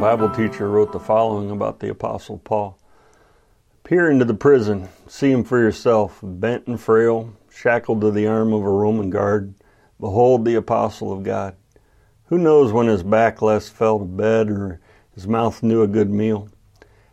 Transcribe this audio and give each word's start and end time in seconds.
Bible 0.00 0.30
teacher 0.30 0.70
wrote 0.70 0.92
the 0.92 0.98
following 0.98 1.50
about 1.50 1.80
the 1.80 1.90
Apostle 1.90 2.38
Paul 2.38 2.78
Peer 3.84 4.10
into 4.10 4.24
the 4.24 4.32
prison, 4.32 4.88
see 5.06 5.30
him 5.30 5.44
for 5.44 5.58
yourself, 5.58 6.20
bent 6.22 6.66
and 6.66 6.80
frail, 6.80 7.36
shackled 7.50 8.00
to 8.00 8.10
the 8.10 8.26
arm 8.26 8.54
of 8.54 8.62
a 8.62 8.70
Roman 8.70 9.10
guard. 9.10 9.52
Behold 10.00 10.46
the 10.46 10.54
Apostle 10.54 11.12
of 11.12 11.22
God. 11.22 11.54
Who 12.28 12.38
knows 12.38 12.72
when 12.72 12.86
his 12.86 13.02
back 13.02 13.42
last 13.42 13.74
fell 13.74 13.98
to 13.98 14.06
bed 14.06 14.48
or 14.48 14.80
his 15.14 15.28
mouth 15.28 15.62
knew 15.62 15.82
a 15.82 15.86
good 15.86 16.08
meal? 16.08 16.48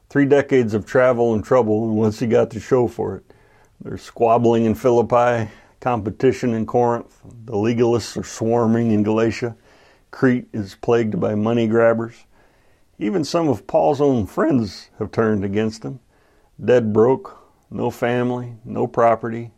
Three 0.07 0.25
decades 0.25 0.73
of 0.73 0.85
travel 0.85 1.33
and 1.33 1.43
trouble, 1.43 1.89
and 1.89 1.97
what's 1.97 2.19
he 2.19 2.27
got 2.27 2.51
to 2.51 2.59
show 2.61 2.87
for 2.87 3.17
it? 3.17 3.33
There's 3.81 4.01
squabbling 4.01 4.63
in 4.63 4.75
Philippi, 4.75 5.51
competition 5.81 6.53
in 6.53 6.65
Corinth, 6.65 7.19
the 7.43 7.51
legalists 7.51 8.15
are 8.15 8.23
swarming 8.23 8.91
in 8.91 9.03
Galatia. 9.03 9.57
Crete 10.09 10.47
is 10.53 10.75
plagued 10.75 11.19
by 11.19 11.35
money 11.35 11.67
grabbers. 11.67 12.23
Even 12.99 13.23
some 13.23 13.47
of 13.47 13.67
Paul's 13.67 14.01
own 14.01 14.25
friends 14.25 14.89
have 14.97 15.11
turned 15.11 15.43
against 15.45 15.83
him. 15.83 15.99
Dead 16.63 16.91
broke, 16.91 17.37
no 17.69 17.91
family, 17.91 18.55
no 18.65 18.87
property, 18.87 19.51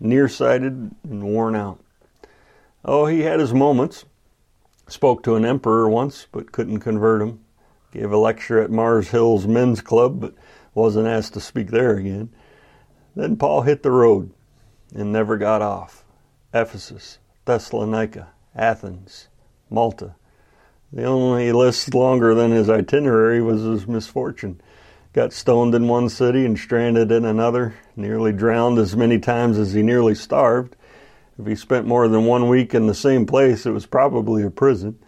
nearsighted 0.00 0.90
and 1.04 1.22
worn 1.22 1.54
out. 1.54 1.78
Oh, 2.84 3.06
he 3.06 3.20
had 3.20 3.38
his 3.38 3.54
moments. 3.54 4.04
Spoke 4.88 5.22
to 5.22 5.36
an 5.36 5.44
emperor 5.44 5.88
once, 5.88 6.26
but 6.32 6.50
couldn't 6.50 6.80
convert 6.80 7.22
him. 7.22 7.40
Gave 7.92 8.10
a 8.10 8.16
lecture 8.16 8.60
at 8.60 8.70
Mars 8.70 9.10
Hills 9.10 9.46
Men's 9.46 9.80
Club, 9.80 10.20
but 10.20 10.34
wasn't 10.74 11.06
asked 11.06 11.34
to 11.34 11.40
speak 11.40 11.68
there 11.70 11.96
again. 11.96 12.30
Then 13.14 13.36
Paul 13.36 13.62
hit 13.62 13.82
the 13.82 13.90
road 13.90 14.32
and 14.94 15.12
never 15.12 15.36
got 15.36 15.62
off. 15.62 16.04
Ephesus, 16.52 17.18
Thessalonica, 17.44 18.28
Athens, 18.54 19.28
Malta. 19.68 20.16
The 20.92 21.04
only 21.04 21.52
list 21.52 21.94
longer 21.94 22.34
than 22.34 22.50
his 22.50 22.68
itinerary 22.68 23.40
was 23.40 23.62
his 23.62 23.86
misfortune. 23.86 24.60
Got 25.12 25.32
stoned 25.32 25.74
in 25.74 25.86
one 25.86 26.08
city 26.08 26.44
and 26.44 26.58
stranded 26.58 27.12
in 27.12 27.24
another, 27.24 27.74
nearly 27.94 28.32
drowned 28.32 28.78
as 28.78 28.96
many 28.96 29.18
times 29.18 29.56
as 29.56 29.72
he 29.72 29.82
nearly 29.82 30.16
starved. 30.16 30.74
If 31.38 31.46
he 31.46 31.54
spent 31.54 31.86
more 31.86 32.08
than 32.08 32.26
one 32.26 32.48
week 32.48 32.74
in 32.74 32.86
the 32.86 32.94
same 32.94 33.24
place, 33.24 33.66
it 33.66 33.70
was 33.70 33.86
probably 33.86 34.42
a 34.42 34.50
prison. 34.50 34.98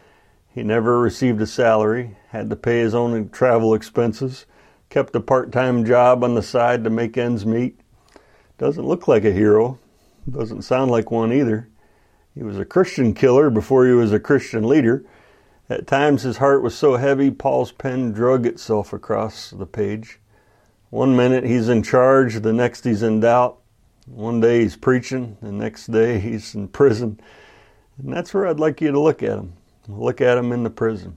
He 0.49 0.63
never 0.63 1.01
received 1.01 1.41
a 1.41 1.47
salary, 1.47 2.17
had 2.29 2.49
to 2.51 2.57
pay 2.57 2.81
his 2.81 2.95
own 2.95 3.29
travel 3.31 3.75
expenses, 3.75 4.47
kept 4.89 5.17
a 5.17 5.21
part 5.21 5.51
time 5.51 5.85
job 5.85 6.23
on 6.23 6.35
the 6.35 6.43
side 6.43 6.85
to 6.85 6.91
make 6.91 7.19
ends 7.19 7.45
meet. 7.45 7.81
Doesn't 8.57 8.87
look 8.87 9.09
like 9.09 9.25
a 9.25 9.33
hero, 9.33 9.79
doesn't 10.31 10.63
sound 10.63 10.93
like 10.93 11.11
one 11.11 11.33
either. 11.33 11.69
He 12.35 12.43
was 12.45 12.59
a 12.59 12.65
Christian 12.65 13.15
killer 13.15 13.51
before 13.51 13.85
he 13.85 13.93
was 13.93 14.13
a 14.13 14.21
Christian 14.21 14.69
leader. 14.69 15.05
At 15.71 15.87
times 15.87 16.23
his 16.23 16.39
heart 16.39 16.63
was 16.63 16.75
so 16.75 16.97
heavy, 16.97 17.31
Paul's 17.31 17.73
pen 17.73 18.13
drug 18.13 18.47
itself 18.47 18.93
across 18.93 19.51
the 19.51 19.67
page. 19.67 20.19
One 20.91 21.17
minute 21.17 21.45
he's 21.45 21.69
in 21.69 21.83
charge, 21.83 22.41
the 22.41 22.53
next 22.53 22.85
he's 22.85 23.03
in 23.03 23.21
doubt. 23.21 23.59
One 24.07 24.41
day 24.41 24.63
he's 24.63 24.77
preaching, 24.77 25.39
the 25.41 25.53
next 25.53 25.87
day 25.87 26.19
he's 26.19 26.55
in 26.55 26.69
prison. 26.69 27.21
And 27.97 28.13
that's 28.13 28.35
where 28.35 28.47
I'd 28.47 28.61
like 28.61 28.81
you 28.81 28.91
to 28.91 29.01
look 29.01 29.23
at 29.23 29.39
him. 29.39 29.55
Look 29.89 30.21
at 30.21 30.37
him 30.37 30.53
in 30.53 30.65
the 30.65 30.71
prison. 30.71 31.17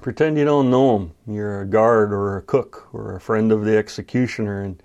Pretend 0.00 0.38
you 0.38 0.44
don't 0.44 0.70
know 0.70 0.96
him. 0.96 1.12
You're 1.26 1.60
a 1.60 1.66
guard 1.66 2.12
or 2.12 2.38
a 2.38 2.42
cook 2.42 2.88
or 2.94 3.14
a 3.14 3.20
friend 3.20 3.52
of 3.52 3.64
the 3.64 3.76
executioner, 3.76 4.62
and 4.62 4.82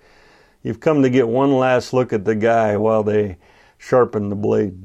you've 0.62 0.80
come 0.80 1.02
to 1.02 1.08
get 1.08 1.28
one 1.28 1.56
last 1.56 1.92
look 1.92 2.12
at 2.12 2.24
the 2.24 2.34
guy 2.34 2.76
while 2.76 3.02
they 3.02 3.38
sharpen 3.78 4.28
the 4.28 4.36
blade. 4.36 4.82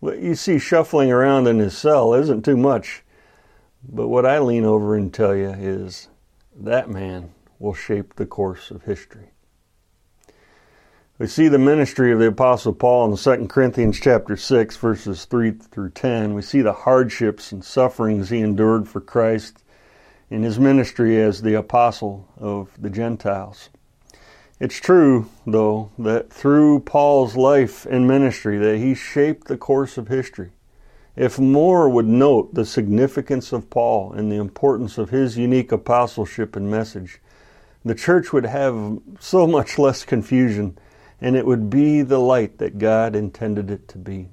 What 0.00 0.20
you 0.20 0.34
see 0.34 0.58
shuffling 0.58 1.10
around 1.10 1.48
in 1.48 1.58
his 1.58 1.76
cell 1.76 2.14
isn't 2.14 2.44
too 2.44 2.56
much, 2.56 3.02
but 3.82 4.08
what 4.08 4.24
I 4.24 4.38
lean 4.38 4.64
over 4.64 4.94
and 4.94 5.12
tell 5.12 5.34
you 5.34 5.50
is 5.50 6.08
that 6.54 6.88
man 6.88 7.32
will 7.58 7.74
shape 7.74 8.14
the 8.14 8.26
course 8.26 8.70
of 8.70 8.84
history. 8.84 9.30
We 11.18 11.26
see 11.26 11.48
the 11.48 11.58
ministry 11.58 12.12
of 12.12 12.20
the 12.20 12.28
apostle 12.28 12.72
Paul 12.72 13.10
in 13.10 13.16
2 13.16 13.48
Corinthians 13.48 13.98
chapter 13.98 14.36
6 14.36 14.76
verses 14.76 15.24
3 15.24 15.50
through 15.50 15.90
10. 15.90 16.34
We 16.34 16.42
see 16.42 16.62
the 16.62 16.72
hardships 16.72 17.50
and 17.50 17.64
sufferings 17.64 18.30
he 18.30 18.38
endured 18.38 18.88
for 18.88 19.00
Christ 19.00 19.64
in 20.30 20.44
his 20.44 20.60
ministry 20.60 21.20
as 21.20 21.42
the 21.42 21.54
apostle 21.54 22.28
of 22.36 22.70
the 22.80 22.90
Gentiles. 22.90 23.68
It's 24.60 24.80
true, 24.80 25.28
though, 25.46 25.90
that 25.98 26.32
through 26.32 26.80
Paul's 26.80 27.36
life 27.36 27.86
and 27.86 28.08
ministry 28.08 28.58
that 28.58 28.78
he 28.78 28.94
shaped 28.94 29.46
the 29.46 29.56
course 29.56 29.96
of 29.96 30.08
history. 30.08 30.50
If 31.14 31.38
more 31.38 31.88
would 31.88 32.06
note 32.06 32.54
the 32.54 32.64
significance 32.64 33.52
of 33.52 33.70
Paul 33.70 34.12
and 34.12 34.30
the 34.30 34.36
importance 34.36 34.98
of 34.98 35.10
his 35.10 35.38
unique 35.38 35.70
apostleship 35.70 36.56
and 36.56 36.70
message, 36.70 37.20
the 37.84 37.94
church 37.94 38.32
would 38.32 38.46
have 38.46 39.00
so 39.20 39.46
much 39.46 39.78
less 39.78 40.04
confusion 40.04 40.76
and 41.20 41.36
it 41.36 41.46
would 41.46 41.70
be 41.70 42.02
the 42.02 42.18
light 42.18 42.58
that 42.58 42.78
God 42.78 43.16
intended 43.16 43.70
it 43.70 43.88
to 43.88 43.98
be. 43.98 44.28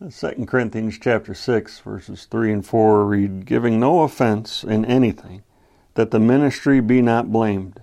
2 0.00 0.46
Corinthians 0.46 0.98
chapter 0.98 1.34
6 1.34 1.80
verses 1.80 2.24
3 2.26 2.52
and 2.52 2.66
4 2.66 3.06
read, 3.06 3.46
giving 3.46 3.80
no 3.80 4.02
offense 4.02 4.64
in 4.64 4.84
anything, 4.84 5.42
that 5.94 6.10
the 6.10 6.20
ministry 6.20 6.80
be 6.80 7.00
not 7.00 7.32
blamed, 7.32 7.80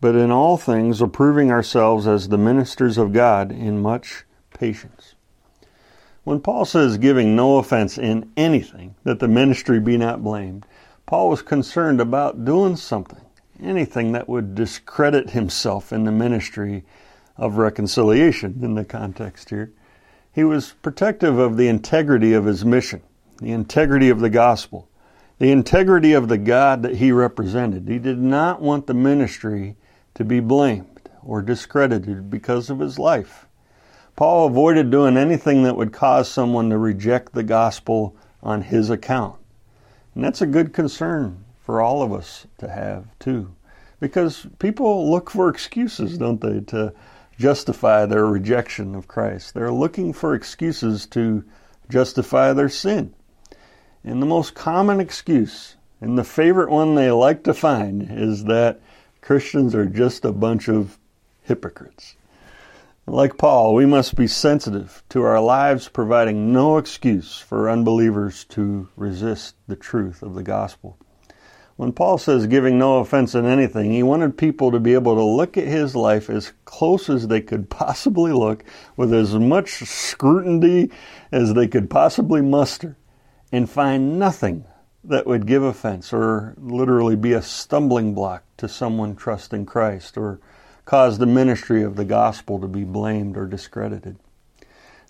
but 0.00 0.14
in 0.14 0.30
all 0.30 0.56
things 0.56 1.00
approving 1.00 1.50
ourselves 1.50 2.06
as 2.06 2.28
the 2.28 2.38
ministers 2.38 2.96
of 2.96 3.12
God 3.12 3.52
in 3.52 3.80
much 3.82 4.24
patience. 4.54 5.14
When 6.24 6.40
Paul 6.40 6.64
says 6.64 6.98
giving 6.98 7.34
no 7.34 7.56
offense 7.56 7.98
in 7.98 8.30
anything, 8.36 8.94
that 9.04 9.20
the 9.20 9.28
ministry 9.28 9.80
be 9.80 9.96
not 9.96 10.22
blamed, 10.22 10.66
Paul 11.06 11.28
was 11.28 11.42
concerned 11.42 12.00
about 12.00 12.44
doing 12.44 12.76
something, 12.76 13.24
anything 13.60 14.12
that 14.12 14.28
would 14.28 14.54
discredit 14.54 15.30
himself 15.30 15.92
in 15.92 16.04
the 16.04 16.12
ministry 16.12 16.84
of 17.36 17.56
reconciliation 17.56 18.60
in 18.62 18.74
the 18.74 18.84
context 18.84 19.50
here. 19.50 19.72
He 20.32 20.44
was 20.44 20.74
protective 20.82 21.38
of 21.38 21.56
the 21.56 21.68
integrity 21.68 22.32
of 22.32 22.44
his 22.44 22.64
mission, 22.64 23.02
the 23.40 23.50
integrity 23.50 24.10
of 24.10 24.20
the 24.20 24.30
gospel, 24.30 24.88
the 25.38 25.50
integrity 25.50 26.12
of 26.12 26.28
the 26.28 26.38
God 26.38 26.82
that 26.82 26.96
he 26.96 27.10
represented. 27.10 27.88
He 27.88 27.98
did 27.98 28.20
not 28.20 28.60
want 28.60 28.86
the 28.86 28.94
ministry 28.94 29.76
to 30.14 30.24
be 30.24 30.40
blamed 30.40 31.08
or 31.22 31.42
discredited 31.42 32.30
because 32.30 32.70
of 32.70 32.80
his 32.80 32.98
life. 32.98 33.46
Paul 34.16 34.46
avoided 34.46 34.90
doing 34.90 35.16
anything 35.16 35.62
that 35.62 35.76
would 35.76 35.92
cause 35.92 36.28
someone 36.28 36.70
to 36.70 36.78
reject 36.78 37.32
the 37.32 37.42
gospel 37.42 38.16
on 38.42 38.62
his 38.62 38.90
account. 38.90 39.36
And 40.14 40.24
that's 40.24 40.42
a 40.42 40.46
good 40.46 40.72
concern 40.72 41.44
for 41.64 41.80
all 41.80 42.02
of 42.02 42.12
us 42.12 42.46
to 42.58 42.68
have, 42.68 43.06
too. 43.18 43.54
Because 44.00 44.46
people 44.58 45.10
look 45.10 45.30
for 45.30 45.48
excuses, 45.48 46.18
don't 46.18 46.40
they, 46.40 46.60
to 46.60 46.92
justify 47.38 48.06
their 48.06 48.26
rejection 48.26 48.94
of 48.94 49.08
Christ. 49.08 49.54
They're 49.54 49.72
looking 49.72 50.12
for 50.12 50.34
excuses 50.34 51.06
to 51.06 51.44
justify 51.88 52.52
their 52.52 52.68
sin. 52.68 53.14
And 54.04 54.20
the 54.20 54.26
most 54.26 54.54
common 54.54 55.00
excuse, 55.00 55.76
and 56.00 56.18
the 56.18 56.24
favorite 56.24 56.70
one 56.70 56.94
they 56.94 57.10
like 57.10 57.44
to 57.44 57.54
find, 57.54 58.06
is 58.10 58.44
that 58.44 58.80
Christians 59.30 59.76
are 59.76 59.86
just 59.86 60.24
a 60.24 60.32
bunch 60.32 60.68
of 60.68 60.98
hypocrites. 61.42 62.16
Like 63.06 63.38
Paul, 63.38 63.74
we 63.74 63.86
must 63.86 64.16
be 64.16 64.26
sensitive 64.26 65.04
to 65.10 65.22
our 65.22 65.40
lives 65.40 65.88
providing 65.88 66.52
no 66.52 66.78
excuse 66.78 67.38
for 67.38 67.70
unbelievers 67.70 68.42
to 68.46 68.88
resist 68.96 69.54
the 69.68 69.76
truth 69.76 70.24
of 70.24 70.34
the 70.34 70.42
gospel. 70.42 70.98
When 71.76 71.92
Paul 71.92 72.18
says 72.18 72.48
giving 72.48 72.76
no 72.76 72.98
offense 72.98 73.36
in 73.36 73.46
anything, 73.46 73.92
he 73.92 74.02
wanted 74.02 74.36
people 74.36 74.72
to 74.72 74.80
be 74.80 74.94
able 74.94 75.14
to 75.14 75.22
look 75.22 75.56
at 75.56 75.68
his 75.68 75.94
life 75.94 76.28
as 76.28 76.52
close 76.64 77.08
as 77.08 77.28
they 77.28 77.40
could 77.40 77.70
possibly 77.70 78.32
look, 78.32 78.64
with 78.96 79.14
as 79.14 79.32
much 79.36 79.84
scrutiny 79.84 80.90
as 81.30 81.54
they 81.54 81.68
could 81.68 81.88
possibly 81.88 82.40
muster, 82.40 82.96
and 83.52 83.70
find 83.70 84.18
nothing 84.18 84.64
that 85.04 85.26
would 85.26 85.46
give 85.46 85.62
offense 85.62 86.12
or 86.12 86.54
literally 86.58 87.16
be 87.16 87.32
a 87.32 87.42
stumbling 87.42 88.14
block 88.14 88.42
to 88.58 88.68
someone 88.68 89.16
trusting 89.16 89.66
Christ 89.66 90.16
or 90.16 90.38
cause 90.84 91.18
the 91.18 91.26
ministry 91.26 91.82
of 91.82 91.96
the 91.96 92.04
gospel 92.04 92.58
to 92.60 92.68
be 92.68 92.84
blamed 92.84 93.36
or 93.36 93.46
discredited. 93.46 94.16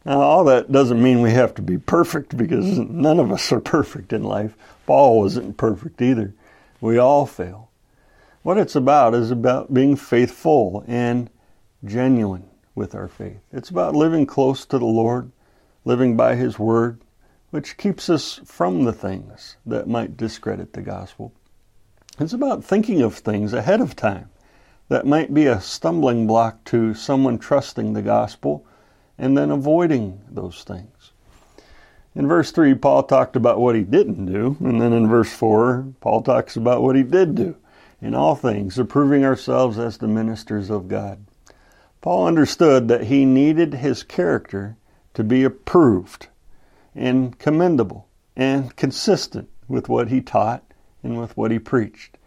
Now, 0.05 0.21
all 0.21 0.45
that 0.45 0.73
doesn't 0.73 1.03
mean 1.03 1.21
we 1.21 1.33
have 1.33 1.55
to 1.57 1.63
be 1.63 1.77
perfect 1.77 2.37
because 2.37 2.79
none 2.79 3.19
of 3.19 3.31
us 3.31 3.53
are 3.53 3.61
perfect 3.61 4.13
in 4.13 4.23
life. 4.23 4.57
Paul 4.87 5.19
wasn't 5.19 5.57
perfect 5.57 6.01
either. 6.01 6.35
We 6.81 6.97
all 6.97 7.27
fail. 7.27 7.71
What 8.43 8.57
it's 8.57 8.77
about 8.77 9.15
is 9.15 9.31
about 9.31 9.75
being 9.75 9.97
faithful 9.97 10.85
and 10.87 11.29
genuine 11.85 12.49
with 12.75 12.95
our 12.95 13.09
faith. 13.09 13.41
It's 13.53 13.69
about 13.69 13.95
living 13.95 14.25
close 14.25 14.65
to 14.67 14.79
the 14.79 14.87
Lord, 14.87 15.31
living 15.85 16.17
by 16.17 16.35
His 16.35 16.59
Word, 16.59 17.01
which 17.50 17.76
keeps 17.76 18.08
us 18.08 18.41
from 18.44 18.85
the 18.85 18.93
things 18.93 19.56
that 19.67 19.88
might 19.88 20.17
discredit 20.17 20.73
the 20.73 20.82
gospel. 20.82 21.32
It's 22.19 22.32
about 22.32 22.64
thinking 22.64 23.02
of 23.02 23.14
things 23.14 23.52
ahead 23.52 23.81
of 23.81 23.97
time 23.97 24.31
that 24.88 25.06
might 25.06 25.32
be 25.32 25.47
a 25.47 25.61
stumbling 25.61 26.26
block 26.26 26.64
to 26.64 26.94
someone 26.94 27.38
trusting 27.38 27.93
the 27.93 28.02
gospel 28.02 28.67
and 29.17 29.37
then 29.37 29.50
avoiding 29.50 30.20
those 30.31 30.64
things. 30.64 31.12
In 32.14 32.26
verse 32.26 32.50
3, 32.50 32.75
Paul 32.75 33.05
talked 33.05 33.37
about 33.37 33.61
what 33.61 33.76
he 33.76 33.82
didn't 33.82 34.26
do, 34.26 34.56
and 34.61 34.81
then 34.81 34.93
in 34.93 35.08
verse 35.08 35.32
4, 35.32 35.94
Paul 36.00 36.23
talks 36.23 36.56
about 36.56 36.82
what 36.82 36.97
he 36.97 37.05
did 37.05 37.37
do. 37.37 37.56
In 38.02 38.14
all 38.14 38.35
things, 38.35 38.79
approving 38.79 39.25
ourselves 39.25 39.79
as 39.79 39.99
the 39.99 40.08
ministers 40.08 40.70
of 40.70 40.88
God. 40.88 41.25
Paul 42.00 42.26
understood 42.26 42.88
that 42.88 43.05
he 43.05 43.25
needed 43.25 43.75
his 43.75 44.02
character 44.02 44.76
to 45.14 45.23
be 45.23 45.44
approved 45.44 46.29
and 47.00 47.38
commendable 47.38 48.06
and 48.37 48.76
consistent 48.76 49.49
with 49.69 49.88
what 49.88 50.08
he 50.08 50.20
taught 50.20 50.62
and 51.02 51.19
with 51.19 51.35
what 51.37 51.50
he 51.50 51.58
preached. 51.58 52.19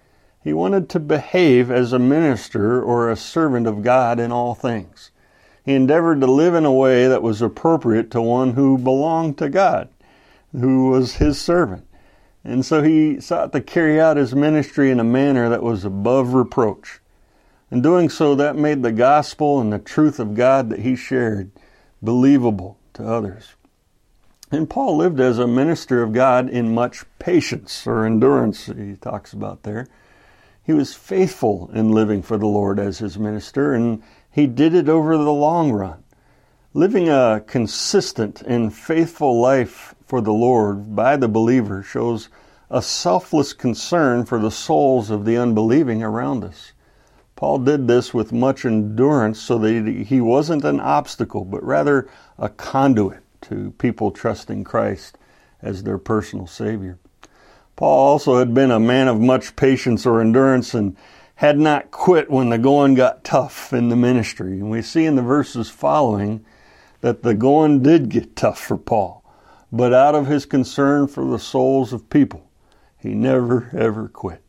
He 0.43 0.51
wanted 0.51 0.89
to 0.89 0.99
behave 0.99 1.69
as 1.69 1.93
a 1.93 1.99
minister 1.99 2.81
or 2.81 3.09
a 3.09 3.15
servant 3.15 3.67
of 3.67 3.83
God 3.83 4.19
in 4.19 4.31
all 4.31 4.55
things. 4.55 5.11
He 5.63 5.75
endeavored 5.75 6.19
to 6.21 6.27
live 6.27 6.55
in 6.55 6.65
a 6.65 6.73
way 6.73 7.07
that 7.07 7.21
was 7.21 7.41
appropriate 7.41 8.09
to 8.11 8.21
one 8.21 8.53
who 8.53 8.77
belonged 8.77 9.37
to 9.37 9.47
God, 9.47 9.89
who 10.51 10.89
was 10.89 11.15
his 11.15 11.39
servant. 11.39 11.87
And 12.43 12.65
so 12.65 12.81
he 12.81 13.21
sought 13.21 13.53
to 13.53 13.61
carry 13.61 14.01
out 14.01 14.17
his 14.17 14.35
ministry 14.35 14.91
in 14.91 14.99
a 14.99 15.05
manner 15.05 15.49
that 15.49 15.63
was 15.63 15.85
above 15.85 16.33
reproach. 16.33 16.99
In 17.71 17.81
doing 17.81 18.09
so, 18.09 18.35
that 18.35 18.57
made 18.57 18.83
the 18.83 18.91
gospel 18.91 19.61
and 19.61 19.71
the 19.71 19.79
truth 19.79 20.19
of 20.19 20.33
God 20.33 20.69
that 20.71 20.79
he 20.79 20.95
shared 20.95 21.51
believable 22.01 22.77
to 22.95 23.07
others. 23.07 23.55
And 24.53 24.69
Paul 24.69 24.97
lived 24.97 25.19
as 25.19 25.39
a 25.39 25.47
minister 25.47 26.03
of 26.03 26.13
God 26.13 26.47
in 26.47 26.75
much 26.75 27.05
patience 27.17 27.87
or 27.87 28.05
endurance, 28.05 28.67
he 28.67 28.95
talks 29.01 29.33
about 29.33 29.63
there. 29.63 29.87
He 30.63 30.73
was 30.73 30.93
faithful 30.93 31.71
in 31.73 31.91
living 31.91 32.21
for 32.21 32.37
the 32.37 32.45
Lord 32.45 32.79
as 32.79 32.99
his 32.99 33.17
minister, 33.17 33.73
and 33.73 34.03
he 34.29 34.45
did 34.45 34.75
it 34.75 34.87
over 34.87 35.17
the 35.17 35.33
long 35.33 35.71
run. 35.71 36.03
Living 36.75 37.09
a 37.09 37.43
consistent 37.47 38.43
and 38.43 38.71
faithful 38.71 39.41
life 39.41 39.95
for 40.05 40.21
the 40.21 40.31
Lord 40.31 40.95
by 40.95 41.17
the 41.17 41.27
believer 41.27 41.81
shows 41.81 42.29
a 42.69 42.83
selfless 42.83 43.53
concern 43.53 44.23
for 44.23 44.37
the 44.37 44.51
souls 44.51 45.09
of 45.09 45.25
the 45.25 45.35
unbelieving 45.35 46.03
around 46.03 46.43
us. 46.43 46.73
Paul 47.35 47.57
did 47.57 47.87
this 47.87 48.13
with 48.13 48.31
much 48.31 48.65
endurance 48.65 49.39
so 49.39 49.57
that 49.57 50.05
he 50.07 50.21
wasn't 50.21 50.63
an 50.63 50.79
obstacle, 50.79 51.43
but 51.43 51.63
rather 51.63 52.07
a 52.37 52.49
conduit 52.49 53.22
to 53.43 53.73
people 53.77 54.11
trusting 54.11 54.63
Christ 54.63 55.17
as 55.61 55.83
their 55.83 55.97
personal 55.97 56.47
Savior. 56.47 56.99
Paul 57.75 58.11
also 58.11 58.37
had 58.37 58.53
been 58.53 58.71
a 58.71 58.79
man 58.79 59.07
of 59.07 59.19
much 59.19 59.55
patience 59.55 60.05
or 60.05 60.21
endurance 60.21 60.73
and 60.73 60.95
had 61.35 61.57
not 61.57 61.91
quit 61.91 62.29
when 62.29 62.49
the 62.49 62.57
going 62.57 62.93
got 62.93 63.23
tough 63.23 63.73
in 63.73 63.89
the 63.89 63.95
ministry. 63.95 64.53
And 64.53 64.69
we 64.69 64.81
see 64.81 65.05
in 65.05 65.15
the 65.15 65.21
verses 65.21 65.69
following 65.69 66.45
that 67.01 67.23
the 67.23 67.33
going 67.33 67.81
did 67.81 68.09
get 68.09 68.35
tough 68.35 68.59
for 68.59 68.77
Paul. 68.77 69.23
But 69.71 69.93
out 69.93 70.13
of 70.13 70.27
his 70.27 70.45
concern 70.45 71.07
for 71.07 71.25
the 71.25 71.39
souls 71.39 71.91
of 71.91 72.09
people, 72.09 72.49
he 72.97 73.15
never 73.15 73.69
ever 73.75 74.07
quit. 74.07 74.41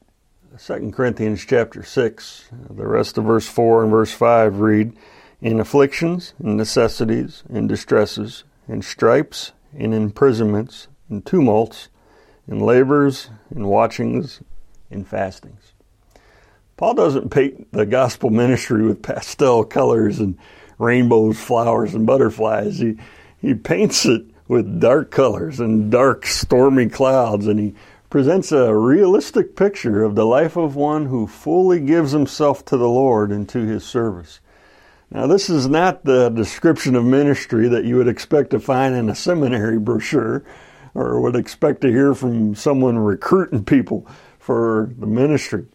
2 0.56 0.92
Corinthians 0.92 1.44
chapter 1.44 1.82
6, 1.82 2.48
the 2.70 2.86
rest 2.86 3.18
of 3.18 3.24
verse 3.24 3.48
4 3.48 3.82
and 3.82 3.90
verse 3.90 4.12
5 4.12 4.60
read, 4.60 4.92
In 5.40 5.58
afflictions, 5.58 6.32
and 6.38 6.56
necessities, 6.56 7.42
and 7.48 7.68
distresses, 7.68 8.44
and 8.68 8.84
stripes, 8.84 9.52
and 9.76 9.92
imprisonments, 9.94 10.88
and 11.08 11.24
tumults, 11.24 11.88
and 12.46 12.62
labors, 12.62 13.30
and 13.50 13.66
watchings, 13.66 14.40
and 14.90 15.06
fastings. 15.06 15.72
Paul 16.76 16.94
doesn't 16.94 17.30
paint 17.30 17.72
the 17.72 17.86
gospel 17.86 18.30
ministry 18.30 18.84
with 18.84 19.02
pastel 19.02 19.64
colors 19.64 20.18
and 20.18 20.36
rainbows, 20.78 21.38
flowers, 21.38 21.94
and 21.94 22.06
butterflies. 22.06 22.78
He, 22.78 22.96
he 23.38 23.54
paints 23.54 24.04
it 24.06 24.24
with 24.48 24.80
dark 24.80 25.10
colors 25.10 25.60
and 25.60 25.90
dark, 25.90 26.26
stormy 26.26 26.88
clouds, 26.88 27.46
and 27.46 27.58
he 27.58 27.74
presents 28.10 28.52
a 28.52 28.74
realistic 28.74 29.56
picture 29.56 30.02
of 30.02 30.14
the 30.14 30.26
life 30.26 30.56
of 30.56 30.76
one 30.76 31.06
who 31.06 31.26
fully 31.26 31.80
gives 31.80 32.12
himself 32.12 32.64
to 32.64 32.76
the 32.76 32.88
Lord 32.88 33.30
and 33.30 33.48
to 33.48 33.60
his 33.60 33.84
service. 33.84 34.40
Now, 35.14 35.28
this 35.28 35.48
is 35.48 35.68
not 35.68 36.04
the 36.04 36.28
description 36.28 36.96
of 36.96 37.04
ministry 37.04 37.68
that 37.68 37.84
you 37.84 37.96
would 37.98 38.08
expect 38.08 38.50
to 38.50 38.58
find 38.58 38.96
in 38.96 39.08
a 39.08 39.14
seminary 39.14 39.78
brochure 39.78 40.44
or 40.92 41.20
would 41.20 41.36
expect 41.36 41.82
to 41.82 41.88
hear 41.88 42.16
from 42.16 42.56
someone 42.56 42.98
recruiting 42.98 43.64
people 43.64 44.08
for 44.40 44.92
the 44.98 45.06
ministry. 45.06 45.66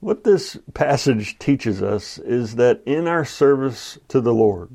What 0.00 0.24
this 0.24 0.58
passage 0.74 1.38
teaches 1.38 1.82
us 1.82 2.18
is 2.18 2.56
that 2.56 2.82
in 2.84 3.08
our 3.08 3.24
service 3.24 3.98
to 4.08 4.20
the 4.20 4.34
Lord, 4.34 4.68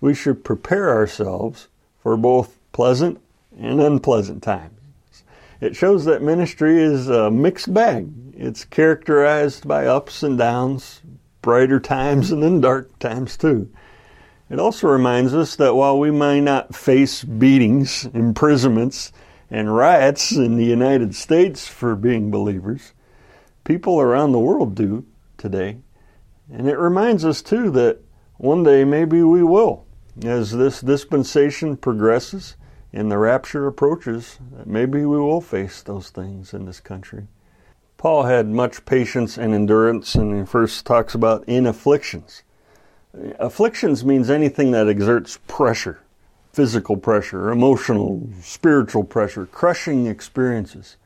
we 0.00 0.14
should 0.14 0.44
prepare 0.44 0.88
ourselves 0.90 1.66
for 1.98 2.16
both 2.16 2.56
pleasant 2.70 3.20
and 3.58 3.80
unpleasant 3.80 4.44
times. 4.44 4.78
It 5.60 5.74
shows 5.74 6.04
that 6.04 6.22
ministry 6.22 6.80
is 6.80 7.08
a 7.08 7.32
mixed 7.32 7.74
bag. 7.74 8.12
It's 8.34 8.64
characterized 8.64 9.66
by 9.66 9.86
ups 9.86 10.22
and 10.22 10.38
downs, 10.38 11.00
brighter 11.48 11.80
times, 11.80 12.30
and 12.30 12.42
then 12.42 12.60
dark 12.60 12.98
times 12.98 13.34
too. 13.34 13.70
It 14.50 14.60
also 14.60 14.86
reminds 14.86 15.32
us 15.34 15.56
that 15.56 15.74
while 15.74 15.98
we 15.98 16.10
may 16.10 16.42
not 16.42 16.74
face 16.74 17.24
beatings, 17.24 18.04
imprisonments, 18.12 19.12
and 19.50 19.74
riots 19.74 20.30
in 20.32 20.58
the 20.58 20.66
United 20.66 21.14
States 21.14 21.66
for 21.66 21.96
being 21.96 22.30
believers, 22.30 22.92
people 23.64 23.98
around 23.98 24.32
the 24.32 24.38
world 24.38 24.74
do 24.74 25.06
today. 25.38 25.78
And 26.52 26.68
it 26.68 26.76
reminds 26.76 27.24
us 27.24 27.40
too 27.40 27.70
that 27.70 28.00
one 28.36 28.62
day 28.62 28.84
maybe 28.84 29.22
we 29.22 29.42
will. 29.42 29.86
As 30.22 30.52
this 30.52 30.82
dispensation 30.82 31.78
progresses, 31.78 32.58
and 32.92 33.10
the 33.10 33.16
rapture 33.16 33.66
approaches, 33.66 34.38
maybe 34.66 34.98
we 34.98 35.16
will 35.16 35.40
face 35.40 35.80
those 35.80 36.10
things 36.10 36.52
in 36.52 36.66
this 36.66 36.80
country. 36.80 37.26
Paul 37.98 38.22
had 38.22 38.48
much 38.48 38.86
patience 38.86 39.36
and 39.36 39.52
endurance, 39.52 40.14
and 40.14 40.38
he 40.38 40.46
first 40.46 40.86
talks 40.86 41.16
about 41.16 41.42
in 41.48 41.66
afflictions. 41.66 42.44
Afflictions 43.40 44.04
means 44.04 44.30
anything 44.30 44.70
that 44.70 44.88
exerts 44.88 45.40
pressure, 45.48 45.98
physical 46.52 46.96
pressure, 46.96 47.50
emotional, 47.50 48.28
spiritual 48.40 49.02
pressure, 49.02 49.46
crushing 49.46 50.06
experiences. 50.06 50.96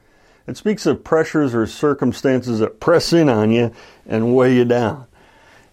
It 0.47 0.59
speaks 0.59 0.85
of 0.85 1.03
pressures 1.03 1.55
or 1.55 1.67
circumstances 1.67 2.59
that 2.59 2.79
press 2.79 3.15
in 3.15 3.31
on 3.31 3.51
you 3.51 3.73
and 4.07 4.37
weigh 4.37 4.55
you 4.57 4.67
down. 4.67 5.07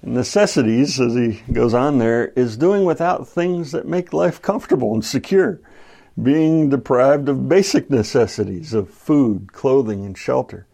necessities, 0.01 1.01
as 1.01 1.15
he 1.15 1.43
goes 1.51 1.73
on 1.73 1.97
there, 1.97 2.27
is 2.37 2.55
doing 2.55 2.85
without 2.85 3.27
things 3.27 3.73
that 3.73 3.85
make 3.85 4.13
life 4.13 4.41
comfortable 4.41 4.93
and 4.93 5.03
secure 5.03 5.59
being 6.21 6.69
deprived 6.69 7.29
of 7.29 7.47
basic 7.47 7.89
necessities 7.89 8.73
of 8.73 8.89
food, 8.89 9.53
clothing, 9.53 10.05
and 10.05 10.17
shelter. 10.17 10.65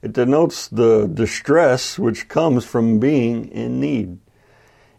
It 0.00 0.12
denotes 0.12 0.68
the 0.68 1.08
distress 1.12 1.98
which 1.98 2.28
comes 2.28 2.64
from 2.64 3.00
being 3.00 3.48
in 3.48 3.80
need. 3.80 4.18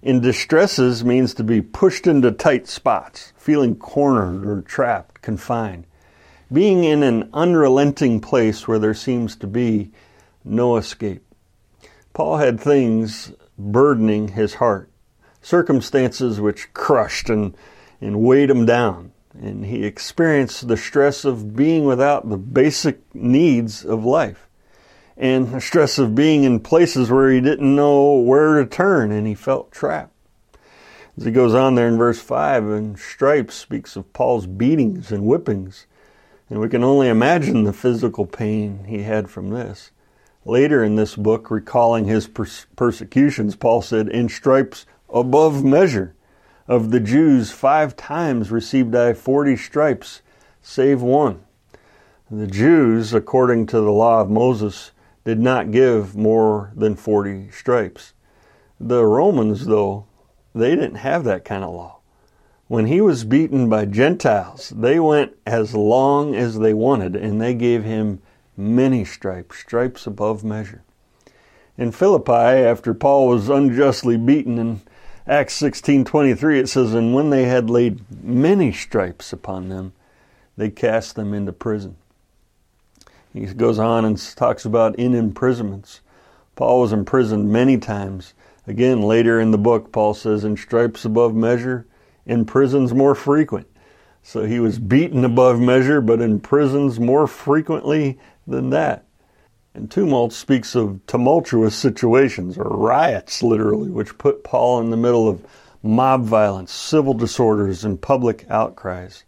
In 0.01 0.19
distresses 0.19 1.05
means 1.05 1.33
to 1.35 1.43
be 1.43 1.61
pushed 1.61 2.05
into 2.05 2.31
tight 2.31 2.67
spots, 2.67 3.31
feeling 3.37 3.75
cornered 3.75 4.45
or 4.45 4.61
trapped, 4.61 5.21
confined, 5.21 5.85
being 6.51 6.83
in 6.83 7.03
an 7.03 7.29
unrelenting 7.33 8.19
place 8.19 8.67
where 8.67 8.79
there 8.79 8.93
seems 8.93 9.35
to 9.37 9.47
be 9.47 9.91
no 10.43 10.75
escape. 10.75 11.23
Paul 12.13 12.37
had 12.37 12.59
things 12.59 13.31
burdening 13.57 14.29
his 14.29 14.55
heart, 14.55 14.89
circumstances 15.41 16.41
which 16.41 16.73
crushed 16.73 17.29
and, 17.29 17.55
and 18.01 18.21
weighed 18.21 18.49
him 18.49 18.65
down 18.65 19.13
and 19.41 19.65
he 19.65 19.85
experienced 19.85 20.67
the 20.67 20.75
stress 20.75 21.23
of 21.23 21.55
being 21.55 21.85
without 21.85 22.27
the 22.27 22.37
basic 22.37 22.99
needs 23.13 23.85
of 23.85 24.03
life 24.03 24.48
and 25.19 25.51
the 25.51 25.59
stress 25.59 25.99
of 25.99 26.15
being 26.15 26.45
in 26.45 26.61
places 26.61 27.11
where 27.11 27.29
he 27.29 27.41
didn't 27.41 27.75
know 27.75 28.13
where 28.13 28.55
to 28.55 28.65
turn 28.65 29.11
and 29.11 29.27
he 29.27 29.35
felt 29.35 29.69
trapped. 29.69 30.13
As 31.17 31.25
he 31.25 31.31
goes 31.31 31.53
on 31.53 31.75
there 31.75 31.89
in 31.89 31.97
verse 31.97 32.21
5, 32.21 32.65
and 32.69 32.97
Stripes 32.97 33.55
speaks 33.55 33.97
of 33.97 34.13
Paul's 34.13 34.47
beatings 34.47 35.11
and 35.11 35.23
whippings, 35.23 35.85
and 36.49 36.61
we 36.61 36.69
can 36.69 36.85
only 36.85 37.09
imagine 37.09 37.65
the 37.65 37.73
physical 37.73 38.25
pain 38.25 38.85
he 38.85 39.03
had 39.03 39.29
from 39.29 39.49
this. 39.49 39.91
Later 40.45 40.81
in 40.81 40.95
this 40.95 41.17
book, 41.17 41.51
recalling 41.51 42.05
his 42.05 42.29
persecutions, 42.77 43.57
Paul 43.57 43.81
said, 43.81 44.07
In 44.07 44.29
stripes 44.29 44.85
above 45.13 45.65
measure 45.65 46.15
Of 46.65 46.91
the 46.91 47.01
Jews, 47.01 47.51
five 47.51 47.97
times 47.97 48.51
received 48.51 48.95
I 48.95 49.13
forty 49.13 49.57
stripes, 49.57 50.21
save 50.61 51.01
one. 51.01 51.41
The 52.31 52.47
Jews, 52.47 53.13
according 53.13 53.65
to 53.67 53.81
the 53.81 53.91
law 53.91 54.21
of 54.21 54.29
Moses, 54.29 54.91
did 55.29 55.39
not 55.39 55.69
give 55.69 56.15
more 56.15 56.71
than 56.75 56.95
forty 56.95 57.51
stripes. 57.51 58.13
The 58.79 59.05
Romans, 59.05 59.67
though, 59.67 60.07
they 60.55 60.71
didn't 60.71 60.95
have 60.95 61.23
that 61.25 61.45
kind 61.45 61.63
of 61.63 61.71
law. 61.71 61.99
When 62.67 62.87
he 62.87 62.99
was 62.99 63.25
beaten 63.25 63.69
by 63.69 63.85
Gentiles, 63.85 64.73
they 64.75 64.99
went 64.99 65.33
as 65.45 65.75
long 65.75 66.33
as 66.33 66.57
they 66.57 66.73
wanted, 66.73 67.15
and 67.15 67.39
they 67.39 67.53
gave 67.53 67.83
him 67.83 68.23
many 68.57 69.05
stripes, 69.05 69.59
stripes 69.59 70.07
above 70.07 70.43
measure. 70.43 70.81
In 71.77 71.91
Philippi, 71.91 72.31
after 72.31 72.95
Paul 72.95 73.27
was 73.27 73.49
unjustly 73.49 74.17
beaten 74.17 74.57
in 74.57 74.81
Acts 75.27 75.61
16:23 75.61 76.59
it 76.59 76.69
says 76.69 76.95
and 76.95 77.13
when 77.13 77.29
they 77.29 77.43
had 77.43 77.69
laid 77.69 78.01
many 78.23 78.71
stripes 78.71 79.31
upon 79.31 79.69
them 79.69 79.93
they 80.57 80.71
cast 80.71 81.15
them 81.15 81.35
into 81.35 81.53
prison. 81.53 81.97
He 83.33 83.45
goes 83.45 83.79
on 83.79 84.05
and 84.05 84.17
talks 84.35 84.65
about 84.65 84.97
in 84.97 85.13
imprisonments. 85.13 86.01
Paul 86.55 86.81
was 86.81 86.93
imprisoned 86.93 87.51
many 87.51 87.77
times. 87.77 88.33
Again, 88.67 89.01
later 89.01 89.39
in 89.39 89.51
the 89.51 89.57
book, 89.57 89.91
Paul 89.91 90.13
says, 90.13 90.43
in 90.43 90.57
stripes 90.57 91.05
above 91.05 91.35
measure, 91.35 91.85
in 92.25 92.45
prisons 92.45 92.93
more 92.93 93.15
frequent. 93.15 93.67
So 94.23 94.43
he 94.43 94.59
was 94.59 94.77
beaten 94.77 95.23
above 95.23 95.59
measure, 95.59 96.01
but 96.01 96.21
in 96.21 96.39
prisons 96.39 96.99
more 96.99 97.27
frequently 97.27 98.19
than 98.45 98.71
that. 98.71 99.05
And 99.73 99.89
tumult 99.89 100.33
speaks 100.33 100.75
of 100.75 100.99
tumultuous 101.05 101.75
situations, 101.75 102.57
or 102.57 102.65
riots, 102.65 103.41
literally, 103.41 103.89
which 103.89 104.17
put 104.17 104.43
Paul 104.43 104.81
in 104.81 104.89
the 104.89 104.97
middle 104.97 105.27
of 105.27 105.45
mob 105.81 106.25
violence, 106.25 106.71
civil 106.71 107.13
disorders, 107.13 107.85
and 107.85 108.01
public 108.01 108.45
outcries. 108.49 109.23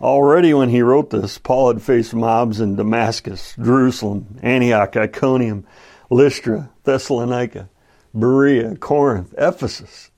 Already 0.00 0.52
when 0.52 0.68
he 0.68 0.82
wrote 0.82 1.10
this, 1.10 1.38
Paul 1.38 1.68
had 1.68 1.82
faced 1.82 2.12
mobs 2.12 2.60
in 2.60 2.76
Damascus, 2.76 3.54
Jerusalem, 3.56 4.38
Antioch, 4.42 4.94
Iconium, 4.94 5.66
Lystra, 6.10 6.70
Thessalonica, 6.84 7.70
Berea, 8.14 8.76
Corinth, 8.76 9.34
Ephesus. 9.38 10.10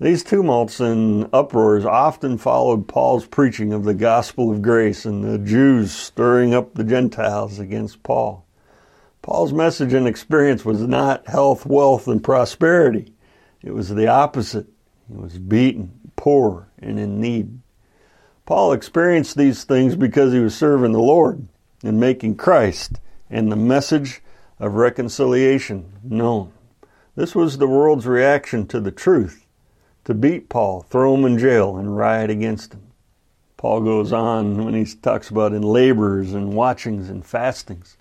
These 0.00 0.24
tumults 0.24 0.80
and 0.80 1.28
uproars 1.32 1.84
often 1.84 2.38
followed 2.38 2.88
Paul's 2.88 3.26
preaching 3.26 3.72
of 3.72 3.84
the 3.84 3.94
gospel 3.94 4.50
of 4.50 4.62
grace 4.62 5.04
and 5.04 5.24
the 5.24 5.38
Jews 5.38 5.92
stirring 5.92 6.54
up 6.54 6.74
the 6.74 6.84
Gentiles 6.84 7.58
against 7.58 8.02
Paul. 8.02 8.46
Paul's 9.20 9.52
message 9.52 9.92
and 9.92 10.06
experience 10.06 10.64
was 10.64 10.80
not 10.82 11.26
health, 11.26 11.66
wealth, 11.66 12.08
and 12.08 12.22
prosperity. 12.22 13.12
It 13.62 13.72
was 13.72 13.88
the 13.88 14.06
opposite. 14.06 14.66
He 15.08 15.16
was 15.16 15.38
beaten, 15.38 16.12
poor, 16.14 16.68
and 16.78 16.98
in 16.98 17.20
need. 17.20 17.58
Paul 18.46 18.72
experienced 18.72 19.36
these 19.36 19.64
things 19.64 19.96
because 19.96 20.32
he 20.32 20.38
was 20.38 20.54
serving 20.54 20.92
the 20.92 21.00
Lord 21.00 21.48
and 21.82 21.98
making 21.98 22.36
Christ 22.36 23.00
and 23.28 23.50
the 23.50 23.56
message 23.56 24.22
of 24.60 24.74
reconciliation 24.74 25.92
known. 26.04 26.52
This 27.16 27.34
was 27.34 27.58
the 27.58 27.66
world's 27.66 28.06
reaction 28.06 28.68
to 28.68 28.78
the 28.78 28.92
truth 28.92 29.46
to 30.04 30.14
beat 30.14 30.48
Paul, 30.48 30.82
throw 30.82 31.16
him 31.16 31.24
in 31.24 31.38
jail, 31.38 31.76
and 31.76 31.96
riot 31.96 32.30
against 32.30 32.72
him. 32.72 32.82
Paul 33.56 33.80
goes 33.80 34.12
on 34.12 34.64
when 34.64 34.74
he 34.74 34.84
talks 34.84 35.28
about 35.28 35.52
in 35.52 35.62
labors 35.62 36.32
and 36.32 36.54
watchings 36.54 37.10
and 37.10 37.26
fastings. 37.26 37.96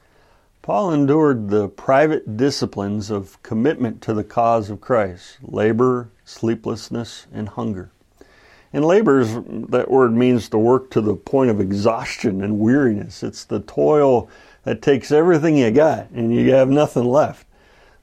Paul 0.61 0.93
endured 0.93 1.49
the 1.49 1.69
private 1.69 2.37
disciplines 2.37 3.09
of 3.09 3.41
commitment 3.41 3.99
to 4.03 4.13
the 4.13 4.23
cause 4.23 4.69
of 4.69 4.79
Christ 4.79 5.37
labor, 5.41 6.09
sleeplessness, 6.23 7.25
and 7.33 7.49
hunger. 7.49 7.89
And 8.75 8.84
labors, 8.84 9.29
that 9.70 9.89
word 9.89 10.12
means 10.12 10.50
to 10.50 10.58
work 10.58 10.91
to 10.91 11.00
the 11.00 11.15
point 11.15 11.50
of 11.50 11.62
exhaustion 11.62 12.44
and 12.44 12.60
weariness. 12.60 13.24
It's 13.24 13.46
the 13.46 13.62
toil 13.62 14.29
that 14.65 14.82
takes 14.82 15.13
everything 15.13 15.55
you 15.55 15.72
got 15.72 16.10
and 16.10 16.36
you 16.36 16.51
have 16.51 16.67
nothing 16.67 17.05
left. 17.05 17.48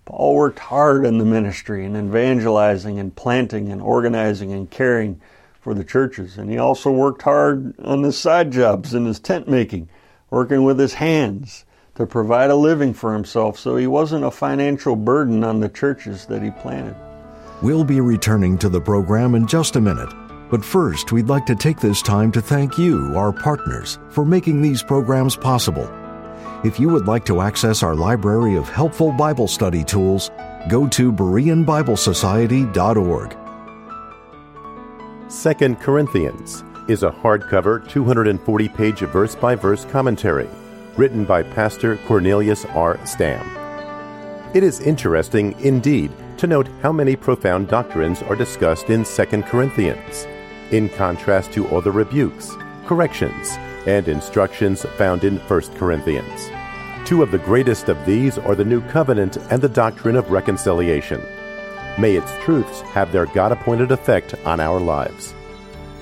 Paul 0.06 0.34
worked 0.34 0.60
hard 0.60 1.04
in 1.04 1.18
the 1.18 1.26
ministry 1.26 1.84
and 1.84 1.94
evangelizing 1.94 2.98
and 2.98 3.14
planting 3.14 3.70
and 3.70 3.82
organizing 3.82 4.50
and 4.54 4.70
caring 4.70 5.20
for 5.60 5.74
the 5.74 5.84
churches. 5.84 6.38
And 6.38 6.50
he 6.50 6.56
also 6.56 6.90
worked 6.90 7.20
hard 7.20 7.78
on 7.80 8.02
his 8.02 8.16
side 8.16 8.50
jobs 8.50 8.94
in 8.94 9.04
his 9.04 9.20
tent 9.20 9.46
making, 9.46 9.90
working 10.30 10.64
with 10.64 10.78
his 10.78 10.94
hands 10.94 11.66
to 11.96 12.06
provide 12.06 12.48
a 12.48 12.56
living 12.56 12.94
for 12.94 13.12
himself 13.12 13.58
so 13.58 13.76
he 13.76 13.86
wasn't 13.86 14.24
a 14.24 14.30
financial 14.30 14.96
burden 14.96 15.44
on 15.44 15.60
the 15.60 15.68
churches 15.68 16.24
that 16.24 16.42
he 16.42 16.50
planted. 16.50 16.96
We'll 17.60 17.84
be 17.84 18.00
returning 18.00 18.56
to 18.56 18.70
the 18.70 18.80
program 18.80 19.34
in 19.34 19.46
just 19.46 19.76
a 19.76 19.80
minute. 19.82 20.31
But 20.52 20.64
first, 20.64 21.10
we'd 21.12 21.30
like 21.30 21.46
to 21.46 21.56
take 21.56 21.80
this 21.80 22.02
time 22.02 22.30
to 22.32 22.42
thank 22.42 22.76
you, 22.76 23.16
our 23.16 23.32
partners, 23.32 23.98
for 24.10 24.22
making 24.24 24.60
these 24.60 24.82
programs 24.82 25.34
possible. 25.34 25.90
If 26.62 26.78
you 26.78 26.90
would 26.90 27.06
like 27.06 27.24
to 27.24 27.40
access 27.40 27.82
our 27.82 27.94
library 27.94 28.56
of 28.56 28.68
helpful 28.68 29.12
Bible 29.12 29.48
study 29.48 29.82
tools, 29.82 30.30
go 30.68 30.86
to 30.88 31.10
BereanBibleSociety.org. 31.10 33.36
2 35.30 35.74
Corinthians 35.76 36.64
is 36.86 37.02
a 37.02 37.10
hardcover 37.10 37.88
240 37.88 38.68
page 38.68 39.00
verse 39.00 39.34
by 39.34 39.54
verse 39.54 39.86
commentary 39.86 40.50
written 40.98 41.24
by 41.24 41.42
Pastor 41.42 41.96
Cornelius 42.06 42.66
R. 42.66 43.00
Stam. 43.06 43.40
It 44.54 44.62
is 44.62 44.80
interesting 44.80 45.58
indeed 45.60 46.12
to 46.36 46.46
note 46.46 46.68
how 46.82 46.92
many 46.92 47.16
profound 47.16 47.68
doctrines 47.68 48.20
are 48.22 48.36
discussed 48.36 48.90
in 48.90 49.04
2 49.04 49.42
Corinthians, 49.44 50.26
in 50.72 50.88
contrast 50.88 51.52
to 51.52 51.66
all 51.68 51.80
the 51.80 51.92
rebukes, 51.92 52.50
corrections, 52.86 53.50
and 53.86 54.08
instructions 54.08 54.84
found 54.96 55.24
in 55.24 55.38
1 55.38 55.60
Corinthians. 55.76 56.50
Two 57.04 57.22
of 57.22 57.30
the 57.30 57.38
greatest 57.38 57.88
of 57.88 58.04
these 58.06 58.38
are 58.38 58.54
the 58.54 58.64
New 58.64 58.80
Covenant 58.88 59.36
and 59.50 59.60
the 59.60 59.68
doctrine 59.68 60.16
of 60.16 60.30
reconciliation. 60.30 61.20
May 61.98 62.16
its 62.16 62.32
truths 62.42 62.80
have 62.82 63.12
their 63.12 63.26
God 63.26 63.52
appointed 63.52 63.92
effect 63.92 64.34
on 64.44 64.60
our 64.60 64.80
lives. 64.80 65.34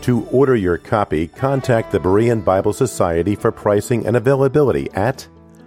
To 0.02 0.24
order 0.26 0.56
your 0.56 0.78
copy, 0.78 1.28
contact 1.28 1.90
the 1.90 1.98
Berean 2.00 2.44
Bible 2.44 2.72
Society 2.72 3.34
for 3.34 3.52
pricing 3.52 4.06
and 4.06 4.16
availability 4.16 4.90
at 4.92 5.26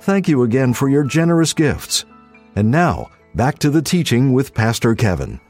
Thank 0.00 0.28
you 0.28 0.42
again 0.42 0.74
for 0.74 0.88
your 0.88 1.04
generous 1.04 1.54
gifts. 1.54 2.04
And 2.56 2.70
now, 2.70 3.10
back 3.34 3.58
to 3.60 3.70
the 3.70 3.82
teaching 3.82 4.32
with 4.32 4.54
Pastor 4.54 4.94
Kevin. 4.94 5.40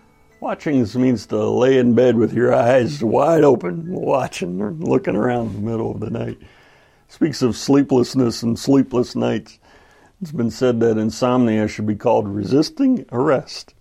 Watchings 0.45 0.95
means 0.95 1.25
to 1.29 1.43
lay 1.49 1.79
in 1.79 1.95
bed 1.95 2.17
with 2.17 2.35
your 2.35 2.55
eyes 2.55 3.03
wide 3.03 3.45
open, 3.45 3.91
watching 3.91 4.61
or 4.61 4.73
looking 4.73 5.17
around 5.17 5.47
in 5.47 5.55
the 5.55 5.71
middle 5.71 5.91
of 5.91 6.01
the 6.01 6.11
night 6.11 6.37
speaks 7.09 7.41
of 7.41 7.57
sleeplessness 7.57 8.43
and 8.43 8.59
sleepless 8.59 9.17
nights. 9.17 9.59
It's 10.21 10.33
been 10.33 10.51
said 10.51 10.81
that 10.81 10.99
insomnia 10.99 11.67
should 11.67 11.87
be 11.87 11.97
called 11.97 12.29
resisting 12.29 13.07
arrest. 13.11 13.73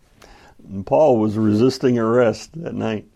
And 0.65 0.85
Paul 0.85 1.17
was 1.17 1.37
resisting 1.37 1.99
arrest 1.99 2.51
that 2.63 2.75
night. 2.75 3.07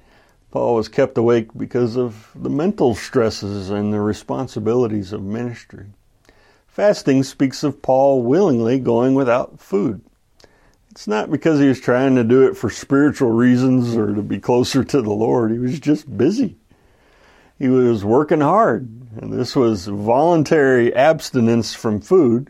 Paul 0.51 0.75
was 0.75 0.89
kept 0.89 1.17
awake 1.17 1.47
because 1.55 1.95
of 1.95 2.29
the 2.35 2.49
mental 2.49 2.95
stresses 2.95 3.69
and 3.69 3.93
the 3.93 4.01
responsibilities 4.01 5.13
of 5.13 5.23
ministry. 5.23 5.85
Fasting 6.67 7.23
speaks 7.23 7.63
of 7.63 7.81
Paul 7.81 8.23
willingly 8.23 8.77
going 8.77 9.15
without 9.15 9.61
food. 9.61 10.01
It's 10.97 11.05
not 11.05 11.29
because 11.29 11.59
he 11.59 11.67
was 11.67 11.79
trying 11.79 12.15
to 12.15 12.23
do 12.23 12.47
it 12.47 12.57
for 12.57 12.71
spiritual 12.71 13.29
reasons 13.29 13.95
or 13.95 14.15
to 14.15 14.23
be 14.23 14.39
closer 14.39 14.83
to 14.83 14.99
the 14.99 15.13
Lord. 15.13 15.51
He 15.51 15.59
was 15.59 15.79
just 15.79 16.17
busy. 16.17 16.57
He 17.59 17.67
was 17.67 18.03
working 18.03 18.41
hard. 18.41 18.89
And 19.21 19.31
this 19.31 19.55
was 19.55 19.85
voluntary 19.85 20.91
abstinence 20.95 21.75
from 21.75 22.01
food 22.01 22.49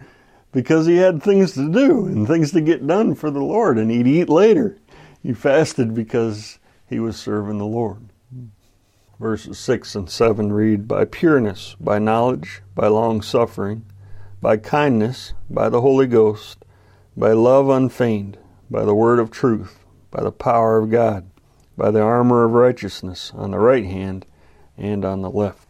because 0.54 0.86
he 0.86 0.96
had 0.96 1.22
things 1.22 1.56
to 1.56 1.70
do 1.70 2.06
and 2.06 2.26
things 2.26 2.54
to 2.54 2.62
get 2.62 2.88
done 2.88 3.16
for 3.16 3.30
the 3.30 3.44
Lord, 3.44 3.78
and 3.78 3.92
he'd 3.92 4.08
eat 4.08 4.30
later. 4.30 4.78
He 5.22 5.34
fasted 5.34 5.94
because 5.94 6.58
he 6.88 7.02
was 7.02 7.18
serving 7.18 7.58
the 7.58 7.66
Lord. 7.66 8.02
Verses 9.20 9.60
6 9.60 9.94
and 9.94 10.10
7 10.10 10.54
read 10.54 10.88
By 10.88 11.04
pureness, 11.04 11.76
by 11.82 12.00
knowledge, 12.00 12.62
by 12.74 12.88
long 12.88 13.22
suffering, 13.22 13.84
by 14.42 14.56
kindness, 14.56 15.34
by 15.50 15.68
the 15.68 15.82
Holy 15.82 16.08
Ghost, 16.08 16.64
by 17.18 17.32
love 17.32 17.68
unfeigned, 17.68 18.38
by 18.70 18.86
the 18.86 18.94
word 18.94 19.18
of 19.18 19.32
truth, 19.32 19.84
by 20.12 20.22
the 20.22 20.32
power 20.32 20.78
of 20.78 20.92
God, 20.92 21.28
by 21.76 21.90
the 21.90 22.02
armor 22.02 22.44
of 22.44 22.52
righteousness 22.52 23.32
on 23.36 23.50
the 23.50 23.58
right 23.58 23.86
hand 23.86 24.24
and 24.78 25.04
on 25.04 25.24
the 25.24 25.32
left. 25.32 25.68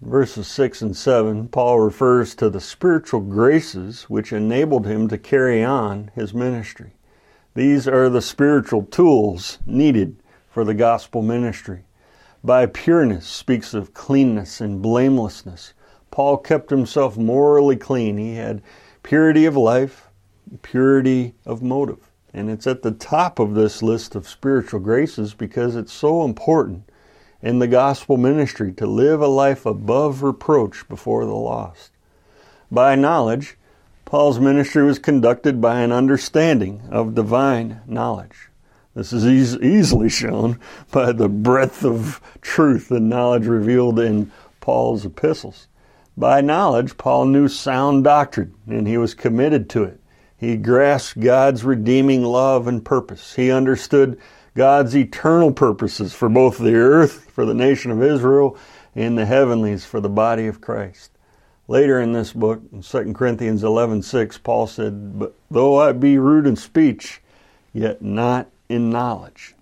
verses 0.00 0.48
6 0.48 0.80
and 0.82 0.96
7, 0.96 1.48
Paul 1.48 1.78
refers 1.78 2.34
to 2.34 2.48
the 2.48 2.60
spiritual 2.60 3.20
graces 3.20 4.04
which 4.04 4.32
enabled 4.32 4.86
him 4.86 5.08
to 5.08 5.18
carry 5.18 5.62
on 5.62 6.10
his 6.14 6.32
ministry. 6.32 6.92
These 7.54 7.86
are 7.86 8.08
the 8.08 8.22
spiritual 8.22 8.84
tools 8.84 9.58
needed 9.66 10.16
for 10.50 10.64
the 10.64 10.74
gospel 10.74 11.20
ministry. 11.20 11.84
By 12.42 12.64
pureness 12.64 13.26
speaks 13.26 13.74
of 13.74 13.92
cleanness 13.92 14.60
and 14.60 14.80
blamelessness. 14.80 15.74
Paul 16.10 16.38
kept 16.38 16.70
himself 16.70 17.16
morally 17.16 17.76
clean. 17.76 18.16
He 18.16 18.34
had 18.34 18.62
purity 19.02 19.44
of 19.44 19.56
life, 19.56 20.08
purity 20.62 21.34
of 21.44 21.62
motive. 21.62 22.10
And 22.34 22.50
it's 22.50 22.66
at 22.66 22.82
the 22.82 22.92
top 22.92 23.38
of 23.38 23.54
this 23.54 23.82
list 23.82 24.14
of 24.14 24.28
spiritual 24.28 24.80
graces 24.80 25.34
because 25.34 25.76
it's 25.76 25.92
so 25.92 26.24
important 26.24 26.88
in 27.42 27.58
the 27.58 27.66
gospel 27.66 28.16
ministry 28.16 28.72
to 28.72 28.86
live 28.86 29.20
a 29.20 29.26
life 29.26 29.66
above 29.66 30.22
reproach 30.22 30.88
before 30.88 31.24
the 31.24 31.34
lost. 31.34 31.90
By 32.70 32.94
knowledge, 32.94 33.56
Paul's 34.04 34.38
ministry 34.38 34.84
was 34.84 34.98
conducted 34.98 35.60
by 35.60 35.80
an 35.80 35.92
understanding 35.92 36.82
of 36.90 37.14
divine 37.14 37.80
knowledge. 37.86 38.48
This 38.94 39.12
is 39.12 39.26
e- 39.26 39.66
easily 39.66 40.08
shown 40.08 40.60
by 40.90 41.12
the 41.12 41.28
breadth 41.28 41.84
of 41.84 42.20
truth 42.40 42.90
and 42.90 43.08
knowledge 43.08 43.46
revealed 43.46 43.98
in 43.98 44.30
Paul's 44.60 45.04
epistles. 45.04 45.66
By 46.16 46.40
knowledge, 46.40 46.98
Paul 46.98 47.26
knew 47.26 47.48
sound 47.48 48.04
doctrine 48.04 48.54
and 48.66 48.86
he 48.86 48.98
was 48.98 49.14
committed 49.14 49.70
to 49.70 49.84
it. 49.84 50.00
He 50.36 50.56
grasped 50.56 51.20
God's 51.20 51.64
redeeming 51.64 52.22
love 52.22 52.66
and 52.66 52.84
purpose. 52.84 53.34
He 53.34 53.50
understood 53.50 54.18
God's 54.54 54.94
eternal 54.94 55.52
purposes 55.52 56.12
for 56.12 56.28
both 56.28 56.58
the 56.58 56.74
earth, 56.74 57.30
for 57.30 57.46
the 57.46 57.54
nation 57.54 57.90
of 57.90 58.02
Israel, 58.02 58.56
and 58.94 59.16
the 59.16 59.24
heavenlies 59.24 59.86
for 59.86 60.00
the 60.00 60.10
body 60.10 60.46
of 60.46 60.60
Christ. 60.60 61.12
Later 61.68 62.00
in 62.00 62.12
this 62.12 62.32
book, 62.32 62.60
in 62.72 62.82
2 62.82 63.14
Corinthians 63.14 63.62
11:6, 63.62 64.36
Paul 64.36 64.66
said, 64.66 65.18
"But 65.18 65.32
though 65.50 65.80
I 65.80 65.92
be 65.92 66.18
rude 66.18 66.46
in 66.46 66.56
speech, 66.56 67.22
yet 67.72 68.02
not 68.02 68.48
in 68.68 68.90
knowledge." 68.90 69.54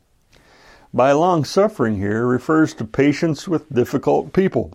By 0.93 1.13
long 1.13 1.45
suffering 1.45 1.97
here 1.97 2.27
refers 2.27 2.75
to 2.75 2.85
patience 2.85 3.47
with 3.47 3.73
difficult 3.73 4.33
people. 4.33 4.73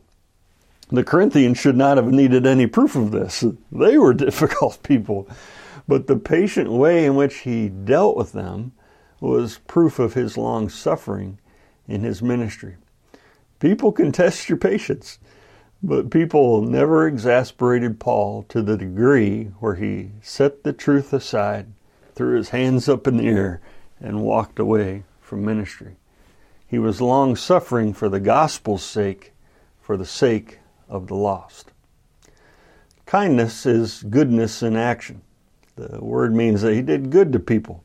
The 0.91 1.03
Corinthians 1.03 1.57
should 1.57 1.75
not 1.75 1.97
have 1.97 2.11
needed 2.11 2.45
any 2.45 2.67
proof 2.67 2.95
of 2.95 3.11
this. 3.11 3.43
They 3.71 3.97
were 3.97 4.13
difficult 4.13 4.83
people. 4.83 5.27
But 5.87 6.07
the 6.07 6.17
patient 6.17 6.71
way 6.71 7.05
in 7.05 7.15
which 7.15 7.39
he 7.39 7.69
dealt 7.69 8.15
with 8.15 8.33
them 8.33 8.73
was 9.19 9.59
proof 9.67 9.99
of 9.99 10.13
his 10.13 10.37
long 10.37 10.69
suffering 10.69 11.39
in 11.87 12.03
his 12.03 12.21
ministry. 12.21 12.75
People 13.59 13.91
can 13.91 14.11
test 14.11 14.49
your 14.49 14.57
patience, 14.57 15.19
but 15.81 16.11
people 16.11 16.61
never 16.61 17.07
exasperated 17.07 17.99
Paul 17.99 18.43
to 18.49 18.61
the 18.61 18.77
degree 18.77 19.45
where 19.59 19.75
he 19.75 20.11
set 20.21 20.63
the 20.63 20.73
truth 20.73 21.13
aside, 21.13 21.67
threw 22.13 22.37
his 22.37 22.49
hands 22.49 22.89
up 22.89 23.07
in 23.07 23.17
the 23.17 23.27
air, 23.27 23.61
and 23.99 24.21
walked 24.21 24.59
away 24.59 25.03
from 25.21 25.45
ministry. 25.45 25.95
He 26.67 26.77
was 26.77 27.01
long 27.01 27.35
suffering 27.35 27.93
for 27.93 28.09
the 28.09 28.19
gospel's 28.19 28.83
sake, 28.83 29.33
for 29.79 29.97
the 29.97 30.05
sake 30.05 30.59
of 30.89 31.07
the 31.07 31.15
lost. 31.15 31.71
Kindness 33.05 33.65
is 33.65 34.03
goodness 34.03 34.63
in 34.63 34.75
action. 34.75 35.21
The 35.75 36.03
word 36.03 36.33
means 36.33 36.61
that 36.61 36.73
he 36.73 36.81
did 36.81 37.09
good 37.09 37.31
to 37.33 37.39
people. 37.39 37.83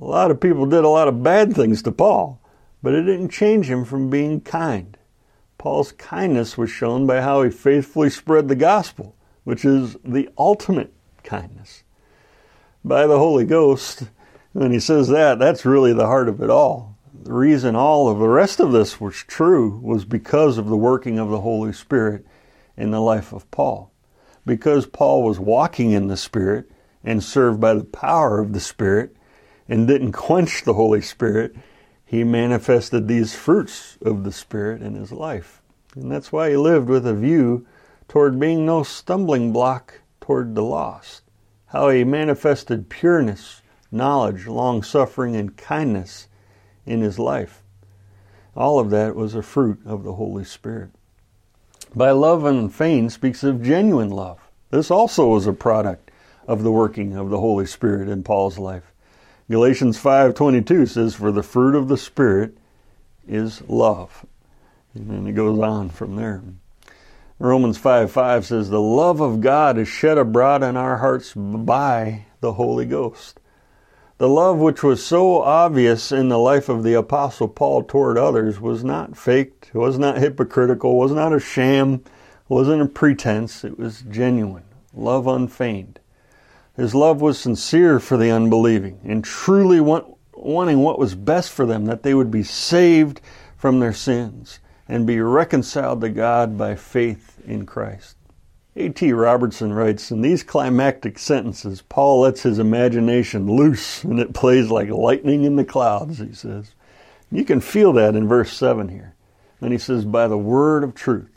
A 0.00 0.04
lot 0.04 0.30
of 0.30 0.40
people 0.40 0.66
did 0.66 0.84
a 0.84 0.88
lot 0.88 1.08
of 1.08 1.22
bad 1.22 1.54
things 1.54 1.82
to 1.82 1.92
Paul, 1.92 2.40
but 2.82 2.94
it 2.94 3.02
didn't 3.02 3.30
change 3.30 3.66
him 3.66 3.84
from 3.84 4.10
being 4.10 4.40
kind. 4.40 4.96
Paul's 5.58 5.92
kindness 5.92 6.56
was 6.56 6.70
shown 6.70 7.06
by 7.06 7.20
how 7.20 7.42
he 7.42 7.50
faithfully 7.50 8.08
spread 8.08 8.48
the 8.48 8.54
gospel, 8.54 9.14
which 9.44 9.64
is 9.64 9.96
the 10.04 10.28
ultimate 10.38 10.92
kindness. 11.22 11.82
By 12.82 13.06
the 13.06 13.18
Holy 13.18 13.44
Ghost, 13.44 14.04
when 14.52 14.72
he 14.72 14.80
says 14.80 15.08
that, 15.08 15.38
that's 15.38 15.66
really 15.66 15.92
the 15.92 16.06
heart 16.06 16.28
of 16.28 16.40
it 16.40 16.48
all. 16.48 16.96
The 17.22 17.32
reason 17.34 17.76
all 17.76 18.08
of 18.08 18.18
the 18.18 18.28
rest 18.28 18.60
of 18.60 18.72
this 18.72 19.00
was 19.00 19.16
true 19.16 19.78
was 19.82 20.06
because 20.06 20.56
of 20.56 20.68
the 20.68 20.76
working 20.76 21.18
of 21.18 21.28
the 21.28 21.42
Holy 21.42 21.72
Spirit 21.74 22.24
in 22.80 22.90
the 22.90 23.00
life 23.00 23.32
of 23.32 23.50
Paul. 23.50 23.92
Because 24.46 24.86
Paul 24.86 25.22
was 25.22 25.38
walking 25.38 25.90
in 25.90 26.08
the 26.08 26.16
Spirit 26.16 26.70
and 27.04 27.22
served 27.22 27.60
by 27.60 27.74
the 27.74 27.84
power 27.84 28.40
of 28.40 28.52
the 28.52 28.60
Spirit, 28.60 29.14
and 29.68 29.86
didn't 29.86 30.12
quench 30.12 30.64
the 30.64 30.74
Holy 30.74 31.00
Spirit, 31.00 31.54
he 32.04 32.24
manifested 32.24 33.06
these 33.06 33.34
fruits 33.34 33.96
of 34.02 34.24
the 34.24 34.32
Spirit 34.32 34.82
in 34.82 34.94
his 34.94 35.12
life. 35.12 35.62
And 35.94 36.10
that's 36.10 36.32
why 36.32 36.50
he 36.50 36.56
lived 36.56 36.88
with 36.88 37.06
a 37.06 37.14
view 37.14 37.66
toward 38.08 38.40
being 38.40 38.66
no 38.66 38.82
stumbling 38.82 39.52
block 39.52 40.00
toward 40.20 40.54
the 40.54 40.64
lost. 40.64 41.22
How 41.66 41.88
he 41.90 42.02
manifested 42.02 42.88
pureness, 42.88 43.62
knowledge, 43.92 44.46
long 44.46 44.82
suffering, 44.82 45.36
and 45.36 45.56
kindness 45.56 46.26
in 46.84 47.00
his 47.00 47.18
life. 47.18 47.62
All 48.56 48.80
of 48.80 48.90
that 48.90 49.14
was 49.14 49.36
a 49.36 49.42
fruit 49.42 49.80
of 49.86 50.02
the 50.02 50.14
Holy 50.14 50.44
Spirit. 50.44 50.90
By 51.94 52.12
love 52.12 52.44
and 52.44 52.58
unfeigned 52.58 53.12
speaks 53.12 53.42
of 53.42 53.62
genuine 53.62 54.10
love. 54.10 54.38
This 54.70 54.90
also 54.90 55.28
was 55.28 55.46
a 55.46 55.52
product 55.52 56.10
of 56.46 56.62
the 56.62 56.70
working 56.70 57.16
of 57.16 57.30
the 57.30 57.40
Holy 57.40 57.66
Spirit 57.66 58.08
in 58.08 58.22
Paul's 58.22 58.58
life. 58.58 58.92
Galatians 59.50 59.98
5:22 59.98 60.86
says 60.86 61.14
for 61.16 61.32
the 61.32 61.42
fruit 61.42 61.74
of 61.74 61.88
the 61.88 61.96
spirit 61.96 62.56
is 63.26 63.62
love. 63.68 64.24
And 64.94 65.28
it 65.28 65.32
goes 65.32 65.58
on 65.58 65.88
from 65.90 66.16
there. 66.16 66.42
Romans 67.40 67.78
5 67.78 68.12
5 68.12 68.46
says, 68.46 68.68
The 68.68 68.80
love 68.80 69.20
of 69.20 69.40
God 69.40 69.78
is 69.78 69.88
shed 69.88 70.18
abroad 70.18 70.62
in 70.62 70.76
our 70.76 70.98
hearts 70.98 71.32
by 71.34 72.26
the 72.40 72.52
Holy 72.52 72.84
Ghost. 72.84 73.40
The 74.20 74.28
love 74.28 74.58
which 74.58 74.82
was 74.82 75.02
so 75.02 75.40
obvious 75.40 76.12
in 76.12 76.28
the 76.28 76.38
life 76.38 76.68
of 76.68 76.82
the 76.82 76.92
Apostle 76.92 77.48
Paul 77.48 77.82
toward 77.82 78.18
others 78.18 78.60
was 78.60 78.84
not 78.84 79.16
faked, 79.16 79.74
was 79.74 79.98
not 79.98 80.18
hypocritical, 80.18 80.98
was 80.98 81.12
not 81.12 81.32
a 81.32 81.40
sham, 81.40 82.04
wasn't 82.46 82.82
a 82.82 82.86
pretense, 82.86 83.64
it 83.64 83.78
was 83.78 84.02
genuine, 84.02 84.64
love 84.92 85.26
unfeigned. 85.26 86.00
His 86.76 86.94
love 86.94 87.22
was 87.22 87.38
sincere 87.38 87.98
for 87.98 88.18
the 88.18 88.30
unbelieving 88.30 89.00
and 89.04 89.24
truly 89.24 89.80
want, 89.80 90.04
wanting 90.34 90.80
what 90.80 90.98
was 90.98 91.14
best 91.14 91.50
for 91.50 91.64
them, 91.64 91.86
that 91.86 92.02
they 92.02 92.12
would 92.12 92.30
be 92.30 92.42
saved 92.42 93.22
from 93.56 93.80
their 93.80 93.94
sins 93.94 94.58
and 94.86 95.06
be 95.06 95.18
reconciled 95.18 96.02
to 96.02 96.10
God 96.10 96.58
by 96.58 96.74
faith 96.74 97.40
in 97.46 97.64
Christ. 97.64 98.16
A.T. 98.76 99.12
Robertson 99.12 99.72
writes 99.72 100.12
In 100.12 100.22
these 100.22 100.44
climactic 100.44 101.18
sentences, 101.18 101.82
Paul 101.82 102.20
lets 102.20 102.42
his 102.42 102.58
imagination 102.58 103.46
loose 103.46 104.04
and 104.04 104.20
it 104.20 104.32
plays 104.32 104.70
like 104.70 104.88
lightning 104.88 105.42
in 105.44 105.56
the 105.56 105.64
clouds, 105.64 106.18
he 106.18 106.32
says. 106.32 106.74
You 107.32 107.44
can 107.44 107.60
feel 107.60 107.92
that 107.94 108.14
in 108.14 108.28
verse 108.28 108.52
7 108.52 108.88
here. 108.88 109.14
Then 109.60 109.72
he 109.72 109.78
says, 109.78 110.04
By 110.04 110.28
the 110.28 110.38
word 110.38 110.84
of 110.84 110.94
truth. 110.94 111.30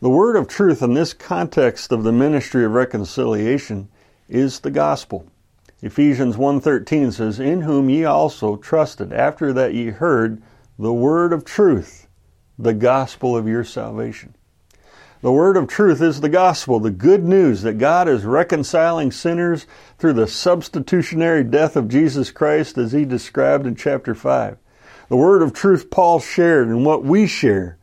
The 0.00 0.10
word 0.10 0.36
of 0.36 0.48
truth 0.48 0.82
in 0.82 0.94
this 0.94 1.12
context 1.12 1.92
of 1.92 2.04
the 2.04 2.12
ministry 2.12 2.64
of 2.64 2.72
reconciliation 2.72 3.88
is 4.28 4.60
the 4.60 4.70
gospel. 4.70 5.26
Ephesians 5.82 6.36
1:13 6.36 7.10
says, 7.10 7.40
"In 7.40 7.62
whom 7.62 7.88
ye 7.88 8.04
also 8.04 8.56
trusted 8.56 9.12
after 9.14 9.52
that 9.52 9.72
ye 9.72 9.88
heard 9.88 10.42
the 10.78 10.92
word 10.92 11.32
of 11.32 11.44
truth, 11.44 12.06
the 12.58 12.74
gospel 12.74 13.34
of 13.34 13.48
your 13.48 13.64
salvation." 13.64 14.34
The 15.22 15.32
word 15.32 15.58
of 15.58 15.68
truth 15.68 16.00
is 16.00 16.20
the 16.20 16.30
gospel, 16.30 16.80
the 16.80 16.90
good 16.90 17.24
news 17.24 17.60
that 17.62 17.76
God 17.76 18.08
is 18.08 18.24
reconciling 18.24 19.12
sinners 19.12 19.66
through 19.98 20.14
the 20.14 20.26
substitutionary 20.26 21.44
death 21.44 21.76
of 21.76 21.88
Jesus 21.88 22.30
Christ 22.30 22.78
as 22.78 22.92
he 22.92 23.04
described 23.04 23.66
in 23.66 23.76
chapter 23.76 24.14
5. 24.14 24.56
The 25.08 25.16
word 25.16 25.42
of 25.42 25.52
truth 25.52 25.90
Paul 25.90 26.20
shared 26.20 26.68
and 26.68 26.86
what 26.86 27.04
we 27.04 27.26
share 27.26 27.76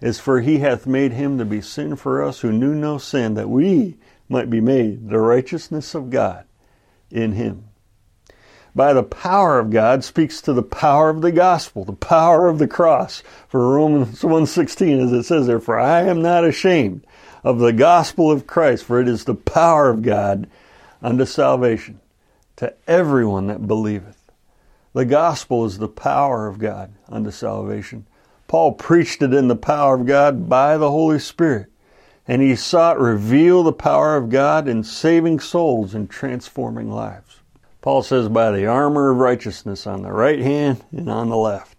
is 0.00 0.20
for 0.20 0.40
he 0.40 0.58
hath 0.58 0.86
made 0.86 1.12
him 1.12 1.38
to 1.38 1.44
be 1.44 1.60
sin 1.60 1.96
for 1.96 2.22
us 2.22 2.40
who 2.40 2.52
knew 2.52 2.74
no 2.74 2.98
sin 2.98 3.34
that 3.34 3.48
we 3.48 3.96
might 4.28 4.48
be 4.48 4.60
made 4.60 5.08
the 5.08 5.18
righteousness 5.18 5.96
of 5.96 6.10
God 6.10 6.44
in 7.10 7.32
him. 7.32 7.67
By 8.78 8.92
the 8.92 9.02
power 9.02 9.58
of 9.58 9.70
God 9.70 10.04
speaks 10.04 10.40
to 10.40 10.52
the 10.52 10.62
power 10.62 11.10
of 11.10 11.20
the 11.20 11.32
gospel, 11.32 11.84
the 11.84 11.92
power 11.92 12.46
of 12.46 12.60
the 12.60 12.68
cross. 12.68 13.24
For 13.48 13.74
Romans 13.74 14.22
1:16 14.22 15.00
as 15.00 15.12
it 15.12 15.24
says 15.24 15.48
there, 15.48 15.58
for 15.58 15.80
I 15.80 16.02
am 16.02 16.22
not 16.22 16.44
ashamed 16.44 17.04
of 17.42 17.58
the 17.58 17.72
gospel 17.72 18.30
of 18.30 18.46
Christ, 18.46 18.84
for 18.84 19.00
it 19.00 19.08
is 19.08 19.24
the 19.24 19.34
power 19.34 19.88
of 19.90 20.02
God 20.02 20.46
unto 21.02 21.24
salvation 21.24 21.98
to 22.54 22.72
everyone 22.86 23.48
that 23.48 23.66
believeth. 23.66 24.30
The 24.92 25.04
gospel 25.04 25.64
is 25.64 25.78
the 25.78 25.88
power 25.88 26.46
of 26.46 26.60
God 26.60 26.92
unto 27.08 27.32
salvation. 27.32 28.06
Paul 28.46 28.74
preached 28.74 29.22
it 29.22 29.34
in 29.34 29.48
the 29.48 29.56
power 29.56 29.96
of 29.96 30.06
God 30.06 30.48
by 30.48 30.76
the 30.76 30.92
Holy 30.92 31.18
Spirit 31.18 31.66
and 32.28 32.40
he 32.40 32.54
sought 32.54 32.94
to 32.94 33.00
reveal 33.00 33.64
the 33.64 33.72
power 33.72 34.14
of 34.14 34.30
God 34.30 34.68
in 34.68 34.84
saving 34.84 35.40
souls 35.40 35.94
and 35.94 36.08
transforming 36.08 36.92
lives. 36.92 37.37
Paul 37.88 38.02
says, 38.02 38.28
by 38.28 38.50
the 38.50 38.66
armor 38.66 39.08
of 39.10 39.16
righteousness 39.16 39.86
on 39.86 40.02
the 40.02 40.12
right 40.12 40.40
hand 40.40 40.84
and 40.92 41.08
on 41.08 41.30
the 41.30 41.38
left. 41.38 41.78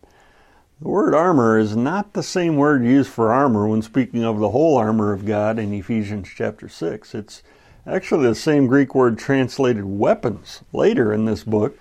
The 0.82 0.88
word 0.88 1.13
armor 1.13 1.60
is 1.60 1.76
not 1.76 2.13
the 2.13 2.24
same 2.24 2.56
word 2.56 2.84
used 2.84 3.12
for 3.12 3.32
armor 3.32 3.67
when 3.67 3.84
speaking 3.84 4.24
of 4.24 4.39
the 4.39 4.50
whole 4.50 4.76
armor 4.76 5.13
of 5.13 5.28
God 5.28 5.60
in 5.60 5.72
Ephesians 5.72 6.28
chapter 6.36 6.67
6. 6.67 7.13
It's 7.13 7.43
actually 7.86 8.26
the 8.26 8.34
same 8.34 8.65
Greek 8.65 8.95
word 8.95 9.19
translated 9.19 9.86
weapons 9.86 10.63
later 10.74 11.13
in 11.13 11.26
this 11.26 11.43
book 11.43 11.78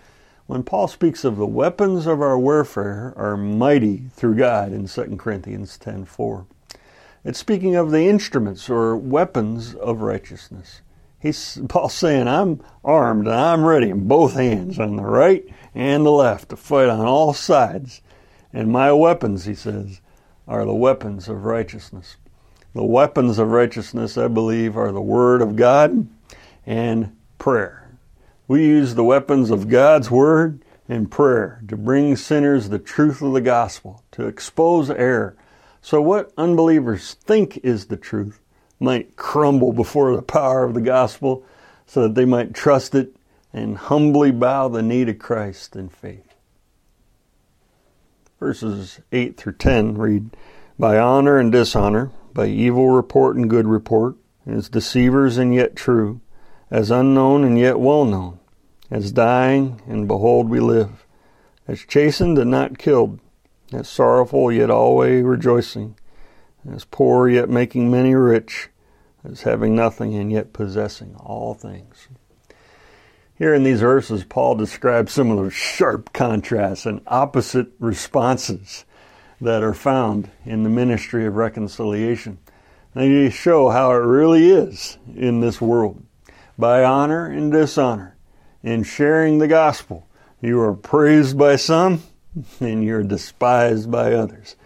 when 0.46 0.62
Paul 0.62 0.88
speaks 0.88 1.24
of 1.24 1.38
the 1.38 1.46
weapons 1.46 2.06
of 2.06 2.20
our 2.20 2.38
warfare 2.38 3.14
are 3.16 3.34
mighty 3.34 4.10
through 4.14 4.34
God 4.34 4.74
in 4.74 4.88
2 4.88 5.16
Corinthians 5.16 5.78
10:4. 5.78 6.44
It's 7.24 7.38
speaking 7.38 7.76
of 7.76 7.90
the 7.90 8.06
instruments 8.06 8.68
or 8.68 8.94
weapons 8.94 9.74
of 9.74 10.02
righteousness. 10.02 10.82
He's 11.20 11.58
Paul's 11.68 11.94
saying, 11.94 12.28
I'm 12.28 12.62
armed 12.84 13.26
and 13.26 13.34
I'm 13.34 13.64
ready 13.64 13.90
in 13.90 14.06
both 14.06 14.34
hands, 14.34 14.78
on 14.78 14.96
the 14.96 15.02
right 15.02 15.44
and 15.74 16.06
the 16.06 16.10
left, 16.10 16.50
to 16.50 16.56
fight 16.56 16.88
on 16.88 17.00
all 17.00 17.32
sides 17.32 18.02
and 18.52 18.70
my 18.70 18.92
weapons, 18.92 19.44
he 19.44 19.54
says, 19.54 20.00
are 20.46 20.64
the 20.64 20.74
weapons 20.74 21.28
of 21.28 21.44
righteousness. 21.44 22.16
The 22.74 22.84
weapons 22.84 23.38
of 23.38 23.48
righteousness, 23.48 24.16
I 24.16 24.28
believe, 24.28 24.76
are 24.76 24.92
the 24.92 25.00
Word 25.00 25.42
of 25.42 25.56
God 25.56 26.08
and 26.66 27.16
prayer. 27.38 27.98
We 28.46 28.64
use 28.64 28.94
the 28.94 29.04
weapons 29.04 29.50
of 29.50 29.68
God's 29.68 30.10
Word 30.10 30.64
and 30.88 31.10
prayer 31.10 31.62
to 31.68 31.76
bring 31.76 32.16
sinners 32.16 32.68
the 32.68 32.78
truth 32.78 33.20
of 33.20 33.34
the 33.34 33.40
gospel, 33.42 34.02
to 34.12 34.26
expose 34.26 34.90
error. 34.90 35.36
So, 35.82 36.00
what 36.00 36.32
unbelievers 36.38 37.14
think 37.14 37.58
is 37.58 37.86
the 37.86 37.96
truth 37.96 38.40
might 38.80 39.16
crumble 39.16 39.72
before 39.72 40.14
the 40.14 40.22
power 40.22 40.64
of 40.64 40.74
the 40.74 40.80
gospel 40.80 41.44
so 41.86 42.02
that 42.02 42.14
they 42.14 42.24
might 42.24 42.54
trust 42.54 42.94
it 42.94 43.16
and 43.52 43.76
humbly 43.78 44.30
bow 44.30 44.68
the 44.68 44.82
knee 44.82 45.04
to 45.04 45.14
Christ 45.14 45.74
in 45.74 45.88
faith. 45.88 46.34
Verses 48.38 49.00
8 49.10 49.36
through 49.36 49.54
10 49.54 49.96
read, 49.98 50.36
By 50.78 50.98
honor 50.98 51.38
and 51.38 51.50
dishonor, 51.50 52.12
by 52.32 52.46
evil 52.46 52.90
report 52.90 53.36
and 53.36 53.50
good 53.50 53.66
report, 53.66 54.16
as 54.46 54.68
deceivers 54.68 55.38
and 55.38 55.54
yet 55.54 55.74
true, 55.74 56.20
as 56.70 56.90
unknown 56.90 57.44
and 57.44 57.58
yet 57.58 57.80
well 57.80 58.04
known, 58.04 58.38
as 58.90 59.12
dying 59.12 59.80
and 59.86 60.06
behold 60.06 60.48
we 60.48 60.60
live, 60.60 61.04
as 61.66 61.80
chastened 61.80 62.38
and 62.38 62.50
not 62.50 62.78
killed, 62.78 63.18
as 63.72 63.88
sorrowful 63.88 64.52
yet 64.52 64.70
always 64.70 65.24
rejoicing, 65.24 65.96
as 66.70 66.84
poor 66.84 67.28
yet 67.28 67.48
making 67.48 67.90
many 67.90 68.14
rich, 68.14 68.68
as 69.24 69.42
having 69.42 69.74
nothing 69.74 70.14
and 70.14 70.30
yet 70.32 70.52
possessing 70.52 71.14
all 71.16 71.54
things. 71.54 72.08
Here 73.36 73.54
in 73.54 73.62
these 73.62 73.80
verses, 73.80 74.24
Paul 74.24 74.56
describes 74.56 75.12
some 75.12 75.30
of 75.30 75.36
those 75.36 75.52
sharp 75.54 76.12
contrasts 76.12 76.86
and 76.86 77.00
opposite 77.06 77.68
responses 77.78 78.84
that 79.40 79.62
are 79.62 79.74
found 79.74 80.30
in 80.44 80.64
the 80.64 80.70
ministry 80.70 81.24
of 81.24 81.36
reconciliation. 81.36 82.38
They 82.94 83.30
show 83.30 83.68
how 83.68 83.92
it 83.92 83.98
really 83.98 84.50
is 84.50 84.98
in 85.14 85.40
this 85.40 85.60
world. 85.60 86.02
By 86.58 86.82
honor 86.82 87.26
and 87.26 87.52
dishonor, 87.52 88.16
in 88.64 88.82
sharing 88.82 89.38
the 89.38 89.46
gospel, 89.46 90.08
you 90.40 90.60
are 90.60 90.74
praised 90.74 91.38
by 91.38 91.56
some 91.56 92.02
and 92.58 92.82
you're 92.82 93.04
despised 93.04 93.88
by 93.90 94.12
others. 94.14 94.56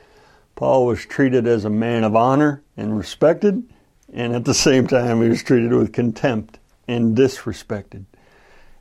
Paul 0.63 0.87
was 0.87 1.05
treated 1.05 1.45
as 1.49 1.65
a 1.65 1.71
man 1.71 2.05
of 2.05 2.15
honor 2.15 2.63
and 2.77 2.97
respected, 2.97 3.65
and 4.13 4.33
at 4.33 4.45
the 4.45 4.55
same 4.55 4.87
time, 4.87 5.21
he 5.21 5.29
was 5.29 5.43
treated 5.43 5.73
with 5.73 5.93
contempt 5.93 6.61
and 6.87 7.17
disrespected. 7.17 8.05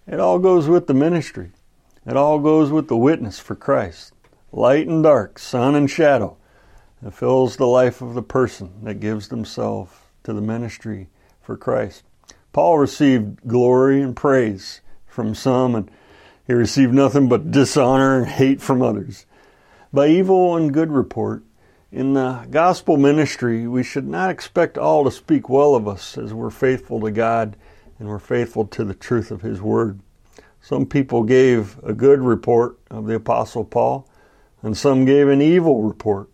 It 0.06 0.20
all 0.20 0.38
goes 0.38 0.68
with 0.68 0.86
the 0.86 0.94
ministry. 0.94 1.50
It 2.06 2.16
all 2.16 2.38
goes 2.38 2.70
with 2.70 2.88
the 2.88 2.96
witness 2.96 3.40
for 3.40 3.56
Christ. 3.56 4.14
Light 4.52 4.88
and 4.88 5.02
dark, 5.02 5.40
sun 5.40 5.74
and 5.74 5.90
shadow. 5.90 6.38
It 7.04 7.16
fills 7.16 7.58
the 7.58 7.66
life 7.66 8.00
of 8.00 8.14
the 8.14 8.22
person 8.22 8.84
that 8.84 9.00
gives 9.00 9.30
themselves 9.30 9.92
to 10.24 10.34
the 10.34 10.40
ministry 10.40 11.08
for 11.42 11.58
Christ. 11.58 12.04
Paul 12.54 12.78
received 12.78 13.48
glory 13.48 14.04
and 14.04 14.16
praise 14.16 14.82
from 15.08 15.34
some, 15.34 15.74
and 15.74 15.90
he 16.46 16.54
received 16.54 16.94
nothing 16.94 17.28
but 17.28 17.50
dishonor 17.50 18.20
and 18.20 18.28
hate 18.28 18.62
from 18.62 18.84
others. 18.84 19.26
By 19.92 20.10
evil 20.10 20.56
and 20.56 20.72
good 20.72 20.92
report, 20.92 21.44
in 21.92 22.14
the 22.14 22.48
gospel 22.50 22.96
ministry, 22.96 23.68
we 23.68 23.84
should 23.84 24.08
not 24.08 24.30
expect 24.30 24.78
all 24.78 25.04
to 25.04 25.12
speak 25.12 25.50
well 25.50 25.76
of 25.76 25.88
us 25.88 26.18
as 26.18 26.34
we're 26.34 26.50
faithful 26.50 27.02
to 27.02 27.12
God 27.12 27.58
and 28.00 28.08
we're 28.08 28.20
faithful 28.20 28.66
to 28.68 28.84
the 28.86 28.94
truth 28.94 29.30
of 29.30 29.42
his 29.42 29.62
word. 29.62 30.00
Some 30.62 30.86
people 30.86 31.24
gave 31.24 31.78
a 31.84 31.94
good 31.94 32.22
report 32.22 32.78
of 32.90 33.08
the 33.08 33.16
Apostle 33.16 33.66
Paul, 33.66 34.08
and 34.62 34.78
some 34.78 35.06
gave 35.06 35.28
an 35.28 35.42
evil 35.42 35.84
report. 35.84 36.30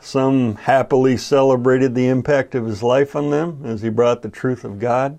Some 0.00 0.54
happily 0.56 1.16
celebrated 1.16 1.94
the 1.94 2.08
impact 2.08 2.54
of 2.54 2.66
his 2.66 2.82
life 2.82 3.14
on 3.14 3.30
them 3.30 3.62
as 3.64 3.82
he 3.82 3.90
brought 3.90 4.22
the 4.22 4.28
truth 4.28 4.64
of 4.64 4.78
God 4.78 5.18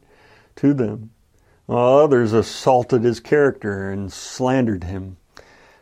to 0.57 0.73
them, 0.73 1.11
while 1.65 1.99
others 1.99 2.33
assaulted 2.33 3.03
his 3.03 3.19
character 3.19 3.89
and 3.89 4.11
slandered 4.11 4.85
him. 4.85 5.17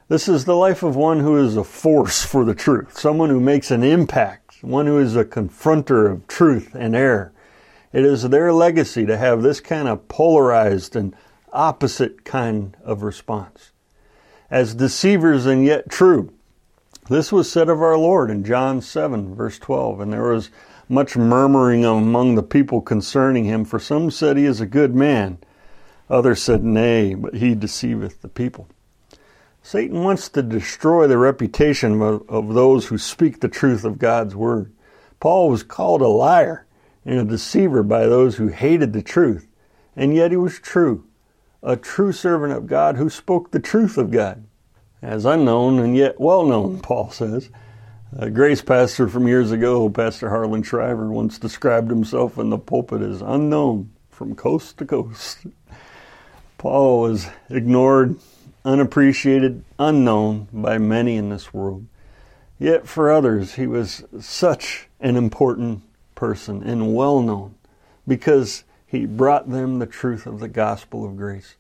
This 0.10 0.28
is 0.28 0.44
the 0.44 0.56
life 0.56 0.84
of 0.84 0.98
one 0.98 1.22
who 1.22 1.38
is 1.38 1.56
a 1.56 1.64
force 1.64 2.26
for 2.26 2.44
the 2.44 2.54
truth, 2.54 3.00
someone 3.00 3.30
who 3.30 3.40
makes 3.40 3.72
an 3.72 3.84
impact, 3.84 4.62
one 4.62 4.86
who 4.86 5.00
is 5.00 5.16
a 5.16 5.24
confronter 5.24 6.12
of 6.12 6.28
truth 6.28 6.76
and 6.76 6.94
error. 6.94 7.32
It 7.94 8.04
is 8.04 8.24
their 8.24 8.52
legacy 8.52 9.06
to 9.06 9.16
have 9.16 9.42
this 9.42 9.62
kind 9.62 9.88
of 9.88 10.10
polarized 10.10 10.98
and 10.98 11.16
opposite 11.54 12.26
kind 12.26 12.76
of 12.84 13.02
response. 13.02 13.72
As 14.52 14.76
deceivers 14.76 15.46
and 15.46 15.64
yet 15.64 15.90
true. 15.90 16.34
This 17.10 17.32
was 17.32 17.50
said 17.50 17.70
of 17.70 17.82
our 17.82 17.98
Lord 17.98 18.30
in 18.30 18.44
John 18.44 18.82
7, 18.82 19.36
verse 19.36 19.58
12, 19.58 20.02
and 20.02 20.12
there 20.12 20.34
was 20.34 20.50
much 20.90 21.16
murmuring 21.16 21.86
among 21.86 22.36
the 22.36 22.44
people 22.44 22.82
concerning 22.82 23.46
him, 23.46 23.64
for 23.64 23.80
some 23.80 24.12
said 24.12 24.36
he 24.36 24.46
is 24.46 24.60
a 24.60 24.66
good 24.66 24.96
man, 24.96 25.38
others 26.10 26.42
said, 26.42 26.64
Nay, 26.64 27.14
but 27.14 27.36
he 27.36 27.56
deceiveth 27.56 28.22
the 28.22 28.28
people. 28.28 28.68
Satan 29.66 30.04
wants 30.04 30.28
to 30.30 30.44
destroy 30.44 31.08
the 31.08 31.18
reputation 31.18 32.02
of, 32.02 32.30
of 32.30 32.54
those 32.54 32.88
who 32.88 32.98
speak 32.98 33.40
the 33.40 33.48
truth 33.48 33.86
of 33.86 33.98
God's 33.98 34.36
word. 34.36 34.74
Paul 35.22 35.50
was 35.50 35.64
called 35.64 36.02
a 36.02 36.08
liar 36.08 36.68
and 37.06 37.18
a 37.18 37.24
deceiver 37.24 37.82
by 37.82 38.06
those 38.06 38.36
who 38.36 38.48
hated 38.48 38.92
the 38.92 39.02
truth. 39.02 39.48
And 39.96 40.14
yet 40.14 40.32
he 40.32 40.38
was 40.38 40.60
true, 40.60 41.06
a 41.62 41.78
true 41.78 42.12
servant 42.12 42.52
of 42.52 42.68
God 42.68 42.98
who 42.98 43.10
spoke 43.10 43.52
the 43.52 43.60
truth 43.60 43.98
of 43.98 44.12
God. 44.12 44.44
As 45.02 45.24
unknown 45.24 45.80
and 45.80 45.96
yet 45.96 46.20
well 46.20 46.46
known, 46.46 46.82
Paul 46.82 47.10
says. 47.12 47.50
A 48.18 48.30
grace 48.30 48.62
pastor 48.62 49.08
from 49.08 49.28
years 49.28 49.52
ago, 49.52 49.90
Pastor 49.90 50.30
Harlan 50.30 50.64
Shriver, 50.64 51.10
once 51.10 51.40
described 51.40 51.90
himself 51.90 52.38
in 52.38 52.50
the 52.50 52.58
pulpit 52.58 53.02
as 53.02 53.22
unknown 53.22 53.92
from 54.10 54.36
coast 54.36 54.78
to 54.78 54.86
coast. 54.86 55.48
Paul 56.58 57.02
was 57.02 57.28
ignored, 57.50 58.18
unappreciated, 58.66 59.64
unknown 59.78 60.48
by 60.52 60.78
many 60.78 61.16
in 61.16 61.30
this 61.30 61.54
world. 61.54 61.86
Yet 62.60 62.88
for 62.88 63.12
others, 63.12 63.56
he 63.56 63.68
was 63.68 64.04
such 64.20 64.88
an 65.00 65.16
important 65.16 65.82
person 66.16 66.64
and 66.64 66.96
well 66.96 67.22
known 67.22 67.56
because 68.08 68.64
he 68.86 69.06
brought 69.06 69.50
them 69.50 69.80
the 69.80 69.86
truth 69.86 70.26
of 70.26 70.40
the 70.40 70.48
gospel 70.48 71.06
of 71.06 71.18
grace. 71.18 71.56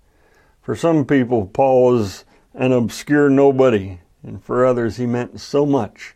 For 0.61 0.75
some 0.75 1.05
people, 1.05 1.45
Paul 1.47 1.93
was 1.93 2.25
an 2.53 2.71
obscure 2.71 3.29
nobody, 3.29 3.99
and 4.21 4.41
for 4.43 4.65
others, 4.65 4.97
he 4.97 5.05
meant 5.05 5.41
so 5.41 5.65
much. 5.65 6.15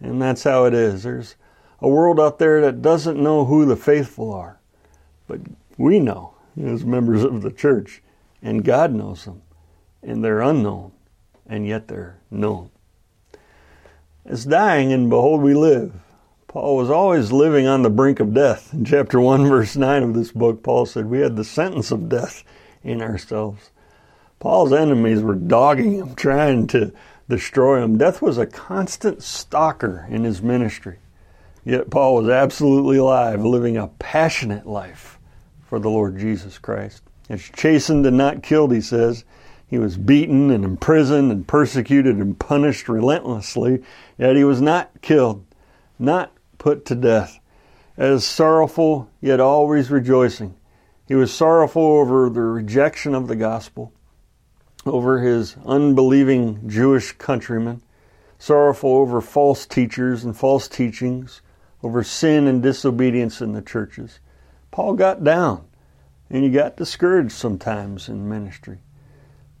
And 0.00 0.20
that's 0.20 0.44
how 0.44 0.66
it 0.66 0.74
is. 0.74 1.02
There's 1.02 1.36
a 1.80 1.88
world 1.88 2.20
out 2.20 2.38
there 2.38 2.60
that 2.60 2.82
doesn't 2.82 3.20
know 3.20 3.44
who 3.44 3.64
the 3.64 3.76
faithful 3.76 4.32
are, 4.32 4.60
but 5.26 5.40
we 5.78 5.98
know 5.98 6.34
as 6.60 6.84
members 6.84 7.24
of 7.24 7.42
the 7.42 7.50
church, 7.50 8.02
and 8.42 8.64
God 8.64 8.92
knows 8.92 9.24
them, 9.24 9.42
and 10.02 10.24
they're 10.24 10.40
unknown, 10.40 10.92
and 11.46 11.66
yet 11.66 11.88
they're 11.88 12.18
known. 12.30 12.70
It's 14.24 14.44
dying, 14.44 14.92
and 14.92 15.10
behold, 15.10 15.42
we 15.42 15.54
live. 15.54 15.92
Paul 16.46 16.76
was 16.76 16.90
always 16.90 17.32
living 17.32 17.66
on 17.66 17.82
the 17.82 17.90
brink 17.90 18.20
of 18.20 18.34
death. 18.34 18.72
In 18.74 18.84
chapter 18.84 19.18
1, 19.20 19.46
verse 19.48 19.74
9 19.74 20.02
of 20.02 20.14
this 20.14 20.32
book, 20.32 20.62
Paul 20.62 20.86
said, 20.86 21.06
We 21.06 21.20
had 21.20 21.36
the 21.36 21.44
sentence 21.44 21.90
of 21.90 22.08
death 22.08 22.44
in 22.84 23.00
ourselves. 23.00 23.70
Paul's 24.38 24.72
enemies 24.72 25.22
were 25.22 25.34
dogging 25.34 25.94
him, 25.94 26.14
trying 26.14 26.66
to 26.68 26.92
destroy 27.28 27.82
him. 27.82 27.96
Death 27.96 28.20
was 28.20 28.38
a 28.38 28.46
constant 28.46 29.22
stalker 29.22 30.06
in 30.10 30.24
his 30.24 30.42
ministry. 30.42 30.98
Yet 31.64 31.90
Paul 31.90 32.16
was 32.16 32.28
absolutely 32.28 32.98
alive, 32.98 33.44
living 33.44 33.76
a 33.76 33.86
passionate 33.86 34.66
life 34.66 35.18
for 35.64 35.78
the 35.78 35.90
Lord 35.90 36.18
Jesus 36.18 36.58
Christ. 36.58 37.02
It's 37.30 37.48
chastened 37.48 38.04
and 38.04 38.18
not 38.18 38.42
killed, 38.42 38.72
he 38.72 38.80
says. 38.80 39.24
He 39.72 39.78
was 39.78 39.96
beaten 39.96 40.50
and 40.50 40.66
imprisoned 40.66 41.32
and 41.32 41.48
persecuted 41.48 42.16
and 42.16 42.38
punished 42.38 42.90
relentlessly, 42.90 43.82
yet 44.18 44.36
he 44.36 44.44
was 44.44 44.60
not 44.60 44.90
killed, 45.00 45.46
not 45.98 46.30
put 46.58 46.84
to 46.84 46.94
death. 46.94 47.40
As 47.96 48.22
sorrowful, 48.22 49.08
yet 49.22 49.40
always 49.40 49.90
rejoicing. 49.90 50.56
He 51.08 51.14
was 51.14 51.32
sorrowful 51.32 51.82
over 51.82 52.28
the 52.28 52.42
rejection 52.42 53.14
of 53.14 53.28
the 53.28 53.34
gospel, 53.34 53.94
over 54.84 55.20
his 55.20 55.56
unbelieving 55.64 56.68
Jewish 56.68 57.12
countrymen, 57.12 57.80
sorrowful 58.38 58.94
over 58.94 59.22
false 59.22 59.64
teachers 59.64 60.22
and 60.22 60.36
false 60.36 60.68
teachings, 60.68 61.40
over 61.82 62.04
sin 62.04 62.46
and 62.46 62.62
disobedience 62.62 63.40
in 63.40 63.54
the 63.54 63.62
churches. 63.62 64.20
Paul 64.70 64.92
got 64.96 65.24
down 65.24 65.64
and 66.28 66.44
he 66.44 66.50
got 66.50 66.76
discouraged 66.76 67.32
sometimes 67.32 68.10
in 68.10 68.28
ministry. 68.28 68.80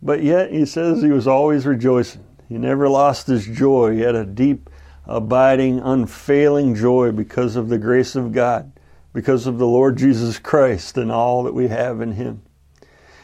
But 0.02 0.22
yet 0.22 0.50
he 0.50 0.66
says 0.66 1.00
he 1.00 1.10
was 1.10 1.28
always 1.28 1.64
rejoicing. 1.64 2.24
He 2.48 2.58
never 2.58 2.88
lost 2.88 3.28
his 3.28 3.46
joy. 3.46 3.94
He 3.94 4.00
had 4.00 4.16
a 4.16 4.26
deep, 4.26 4.68
abiding, 5.06 5.78
unfailing 5.78 6.74
joy 6.74 7.12
because 7.12 7.54
of 7.54 7.68
the 7.68 7.78
grace 7.78 8.16
of 8.16 8.32
God, 8.32 8.72
because 9.12 9.46
of 9.46 9.58
the 9.58 9.66
Lord 9.66 9.96
Jesus 9.96 10.38
Christ 10.38 10.98
and 10.98 11.12
all 11.12 11.44
that 11.44 11.54
we 11.54 11.68
have 11.68 12.00
in 12.00 12.12
him. 12.12 12.42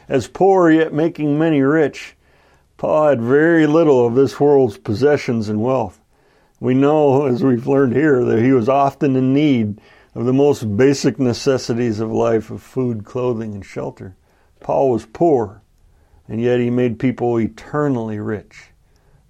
As 0.09 0.29
poor 0.29 0.71
yet 0.71 0.95
making 0.95 1.39
many 1.39 1.61
rich, 1.61 2.17
Paul 2.77 3.09
had 3.09 3.21
very 3.21 3.67
little 3.67 4.07
of 4.07 4.15
this 4.15 4.39
world's 4.39 4.79
possessions 4.79 5.49
and 5.49 5.61
wealth. 5.61 6.01
We 6.61 6.75
know, 6.75 7.27
as 7.27 7.43
we've 7.43 7.67
learned 7.67 7.95
here, 7.95 8.25
that 8.25 8.43
he 8.43 8.53
was 8.53 8.69
often 8.69 9.17
in 9.17 9.35
need 9.35 9.81
of 10.15 10.25
the 10.25 10.33
most 10.33 10.77
basic 10.77 11.19
necessities 11.19 12.01
of 12.01 12.11
life 12.11 12.51
of 12.51 12.63
food, 12.63 13.05
clothing, 13.05 13.55
and 13.55 13.67
shelter. 13.67 14.17
Paul 14.61 14.91
was 14.91 15.07
poor, 15.07 15.63
and 16.29 16.41
yet 16.41 16.61
he 16.61 16.71
made 16.71 16.99
people 16.99 17.41
eternally 17.41 18.21
rich. 18.21 18.67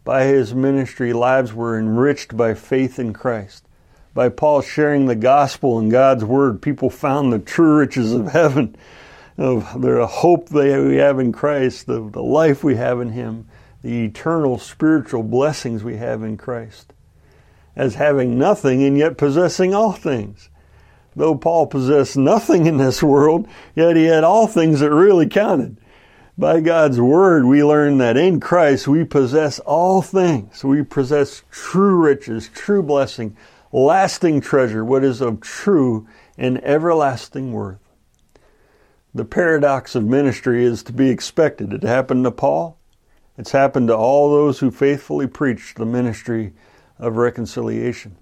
By 0.04 0.24
his 0.24 0.54
ministry, 0.54 1.12
lives 1.12 1.52
were 1.52 1.78
enriched 1.78 2.36
by 2.36 2.54
faith 2.54 2.98
in 2.98 3.12
Christ. 3.12 3.64
By 4.14 4.28
Paul 4.30 4.62
sharing 4.62 5.06
the 5.06 5.14
gospel 5.14 5.78
and 5.78 5.90
God's 5.90 6.24
word, 6.24 6.60
people 6.60 6.90
found 6.90 7.32
the 7.32 7.38
true 7.38 7.76
riches 7.76 8.12
of 8.12 8.32
heaven 8.32 8.74
of 9.38 9.80
the 9.80 10.04
hope 10.06 10.48
that 10.48 10.84
we 10.84 10.96
have 10.96 11.20
in 11.20 11.30
Christ, 11.30 11.86
the, 11.86 12.00
the 12.10 12.22
life 12.22 12.64
we 12.64 12.74
have 12.74 13.00
in 13.00 13.10
Him, 13.10 13.46
the 13.82 14.04
eternal 14.04 14.58
spiritual 14.58 15.22
blessings 15.22 15.84
we 15.84 15.96
have 15.96 16.24
in 16.24 16.36
Christ, 16.36 16.92
as 17.76 17.94
having 17.94 18.36
nothing 18.36 18.82
and 18.82 18.98
yet 18.98 19.16
possessing 19.16 19.72
all 19.72 19.92
things. 19.92 20.48
Though 21.14 21.36
Paul 21.36 21.68
possessed 21.68 22.16
nothing 22.16 22.66
in 22.66 22.76
this 22.76 23.02
world, 23.02 23.48
yet 23.76 23.94
he 23.94 24.06
had 24.06 24.24
all 24.24 24.48
things 24.48 24.80
that 24.80 24.90
really 24.90 25.28
counted. 25.28 25.76
By 26.38 26.60
God's 26.60 27.00
word, 27.00 27.46
we 27.46 27.64
learn 27.64 27.98
that 27.98 28.16
in 28.16 28.38
Christ 28.38 28.86
we 28.86 29.02
possess 29.02 29.58
all 29.58 30.02
things. 30.02 30.62
We 30.62 30.84
possess 30.84 31.42
true 31.50 31.96
riches, 31.96 32.48
true 32.54 32.80
blessing, 32.80 33.36
lasting 33.72 34.42
treasure, 34.42 34.84
what 34.84 35.02
is 35.02 35.20
of 35.20 35.40
true 35.40 36.06
and 36.36 36.62
everlasting 36.62 37.52
worth. 37.52 37.80
The 39.12 39.24
paradox 39.24 39.96
of 39.96 40.04
ministry 40.04 40.64
is 40.64 40.84
to 40.84 40.92
be 40.92 41.10
expected. 41.10 41.72
It 41.72 41.82
happened 41.82 42.22
to 42.22 42.30
Paul. 42.30 42.78
It's 43.36 43.50
happened 43.50 43.88
to 43.88 43.96
all 43.96 44.30
those 44.30 44.60
who 44.60 44.70
faithfully 44.70 45.26
preach 45.26 45.74
the 45.74 45.86
ministry 45.86 46.52
of 47.00 47.16
reconciliation. 47.16 48.16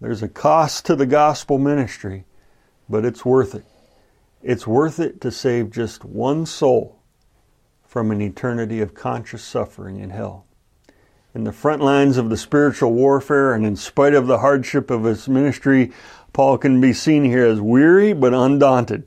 There's 0.00 0.22
a 0.22 0.28
cost 0.28 0.86
to 0.86 0.94
the 0.94 1.06
gospel 1.06 1.58
ministry, 1.58 2.24
but 2.88 3.04
it's 3.04 3.24
worth 3.24 3.56
it. 3.56 3.64
It's 4.44 4.64
worth 4.64 5.00
it 5.00 5.20
to 5.22 5.32
save 5.32 5.72
just 5.72 6.04
one 6.04 6.46
soul 6.46 6.97
from 7.88 8.12
an 8.12 8.20
eternity 8.20 8.80
of 8.80 8.94
conscious 8.94 9.42
suffering 9.42 9.98
in 9.98 10.10
hell. 10.10 10.44
In 11.34 11.44
the 11.44 11.52
front 11.52 11.82
lines 11.82 12.18
of 12.18 12.30
the 12.30 12.36
spiritual 12.36 12.92
warfare, 12.92 13.54
and 13.54 13.64
in 13.66 13.76
spite 13.76 14.14
of 14.14 14.26
the 14.26 14.38
hardship 14.38 14.90
of 14.90 15.04
his 15.04 15.28
ministry, 15.28 15.90
Paul 16.32 16.58
can 16.58 16.80
be 16.80 16.92
seen 16.92 17.24
here 17.24 17.46
as 17.46 17.60
weary 17.60 18.12
but 18.12 18.34
undaunted 18.34 19.04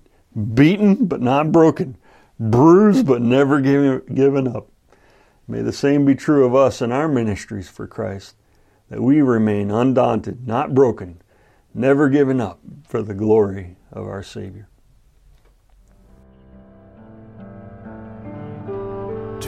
beaten 0.54 1.06
but 1.06 1.22
not 1.22 1.52
broken, 1.52 1.98
bruised 2.39 3.06
but 3.06 3.22
never 3.22 3.62
given 3.62 4.48
up. 4.48 4.70
May 5.48 5.62
the 5.62 5.74
same 5.74 6.06
be 6.06 6.15
true 6.15 6.46
of 6.46 6.56
us 6.56 6.82
in 6.82 6.91
our 6.91 7.08
ministries 7.08 7.70
for 7.70 7.86
Christ, 7.86 8.36
that 8.89 9.02
we 9.02 9.22
remain 9.22 9.70
undaunted, 9.70 10.48
not 10.48 10.74
broken, 10.74 11.22
never 11.74 12.10
given 12.10 12.39
up 12.39 12.60
for 12.88 13.02
the 13.02 13.13
glory 13.13 13.76
of 13.91 14.08
our 14.08 14.24
Savior. 14.24 14.70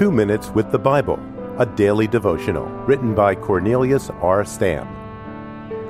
Two 0.03 0.11
Minutes 0.11 0.49
with 0.49 0.69
the 0.69 0.77
Bible, 0.77 1.17
a 1.59 1.65
daily 1.65 2.07
devotional 2.07 2.65
written 2.85 3.15
by 3.15 3.33
Cornelius 3.33 4.09
R. 4.21 4.43
Stam. 4.43 4.85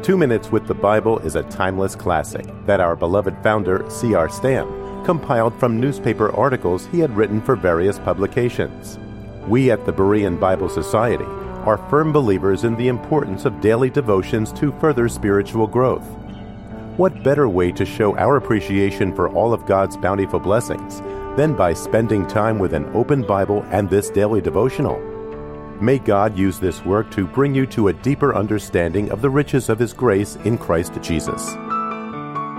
Two 0.04 0.18
Minutes 0.18 0.52
with 0.52 0.68
the 0.68 0.76
Bible 0.76 1.18
is 1.18 1.36
a 1.36 1.42
timeless 1.50 1.96
classic 1.96 2.46
that 2.68 2.80
our 2.80 2.96
beloved 2.96 3.36
founder, 3.42 3.84
C.R. 3.90 4.30
Stam, 4.30 5.04
compiled 5.04 5.60
from 5.60 5.80
newspaper 5.80 6.32
articles 6.36 6.86
he 6.92 7.00
had 7.00 7.18
written 7.18 7.42
for 7.42 7.56
various 7.56 7.98
publications. 7.98 9.00
We 9.48 9.72
at 9.72 9.84
the 9.84 9.94
Berean 9.94 10.40
Bible 10.40 10.70
Society 10.70 11.26
are 11.66 11.90
firm 11.90 12.14
believers 12.14 12.66
in 12.66 12.76
the 12.76 12.90
importance 12.90 13.46
of 13.46 13.62
daily 13.62 13.90
devotions 13.90 14.54
to 14.54 14.78
further 14.80 15.10
spiritual 15.10 15.66
growth. 15.66 16.06
What 16.98 17.24
better 17.24 17.50
way 17.50 17.72
to 17.72 17.84
show 17.84 18.16
our 18.18 18.38
appreciation 18.38 19.16
for 19.16 19.30
all 19.30 19.54
of 19.54 19.66
God's 19.66 19.98
bountiful 19.98 20.40
blessings 20.40 21.02
than 21.36 21.56
by 21.56 21.74
spending 21.74 22.28
time 22.28 22.60
with 22.60 22.74
an 22.74 22.86
open 22.96 23.24
Bible 23.24 23.66
and 23.70 23.90
this 23.90 24.10
daily 24.10 24.42
devotional? 24.42 25.00
May 25.82 26.00
God 26.00 26.38
use 26.38 26.60
this 26.60 26.86
work 26.86 27.12
to 27.12 27.28
bring 27.28 27.54
you 27.54 27.66
to 27.68 27.90
a 27.90 27.94
deeper 27.94 28.36
understanding 28.36 29.12
of 29.12 29.22
the 29.22 29.30
riches 29.30 29.70
of 29.70 29.80
His 29.80 29.92
grace 29.92 30.38
in 30.46 30.58
Christ 30.58 30.94
Jesus. 31.02 31.54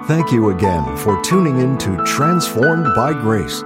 Thank 0.07 0.33
you 0.33 0.51
again 0.51 0.97
for 0.99 1.23
tuning 1.23 1.61
in 1.61 1.79
to 1.79 2.05
Transformed 2.05 2.95
by 2.95 3.13
Grace. 3.13 3.63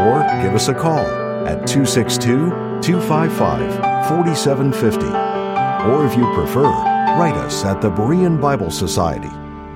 or 0.07 0.23
give 0.41 0.55
us 0.55 0.67
a 0.67 0.73
call 0.73 1.05
at 1.47 1.67
262 1.67 2.49
255 2.81 4.07
4750. 4.07 5.05
Or 5.91 6.05
if 6.05 6.15
you 6.15 6.31
prefer, 6.33 6.71
Write 7.17 7.35
us 7.35 7.65
at 7.65 7.81
the 7.81 7.91
Berean 7.91 8.39
Bible 8.39 8.71
Society, 8.71 9.29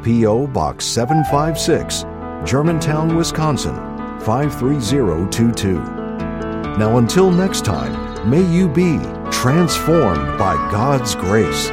P.O. 0.03 0.47
Box 0.47 0.85
756, 0.85 2.05
Germantown, 2.49 3.17
Wisconsin 3.17 3.75
53022. 4.21 5.73
Now, 6.77 6.97
until 6.97 7.29
next 7.29 7.65
time, 7.65 7.93
may 8.27 8.41
you 8.41 8.69
be 8.69 8.99
transformed 9.31 10.39
by 10.39 10.55
God's 10.71 11.13
grace. 11.15 11.69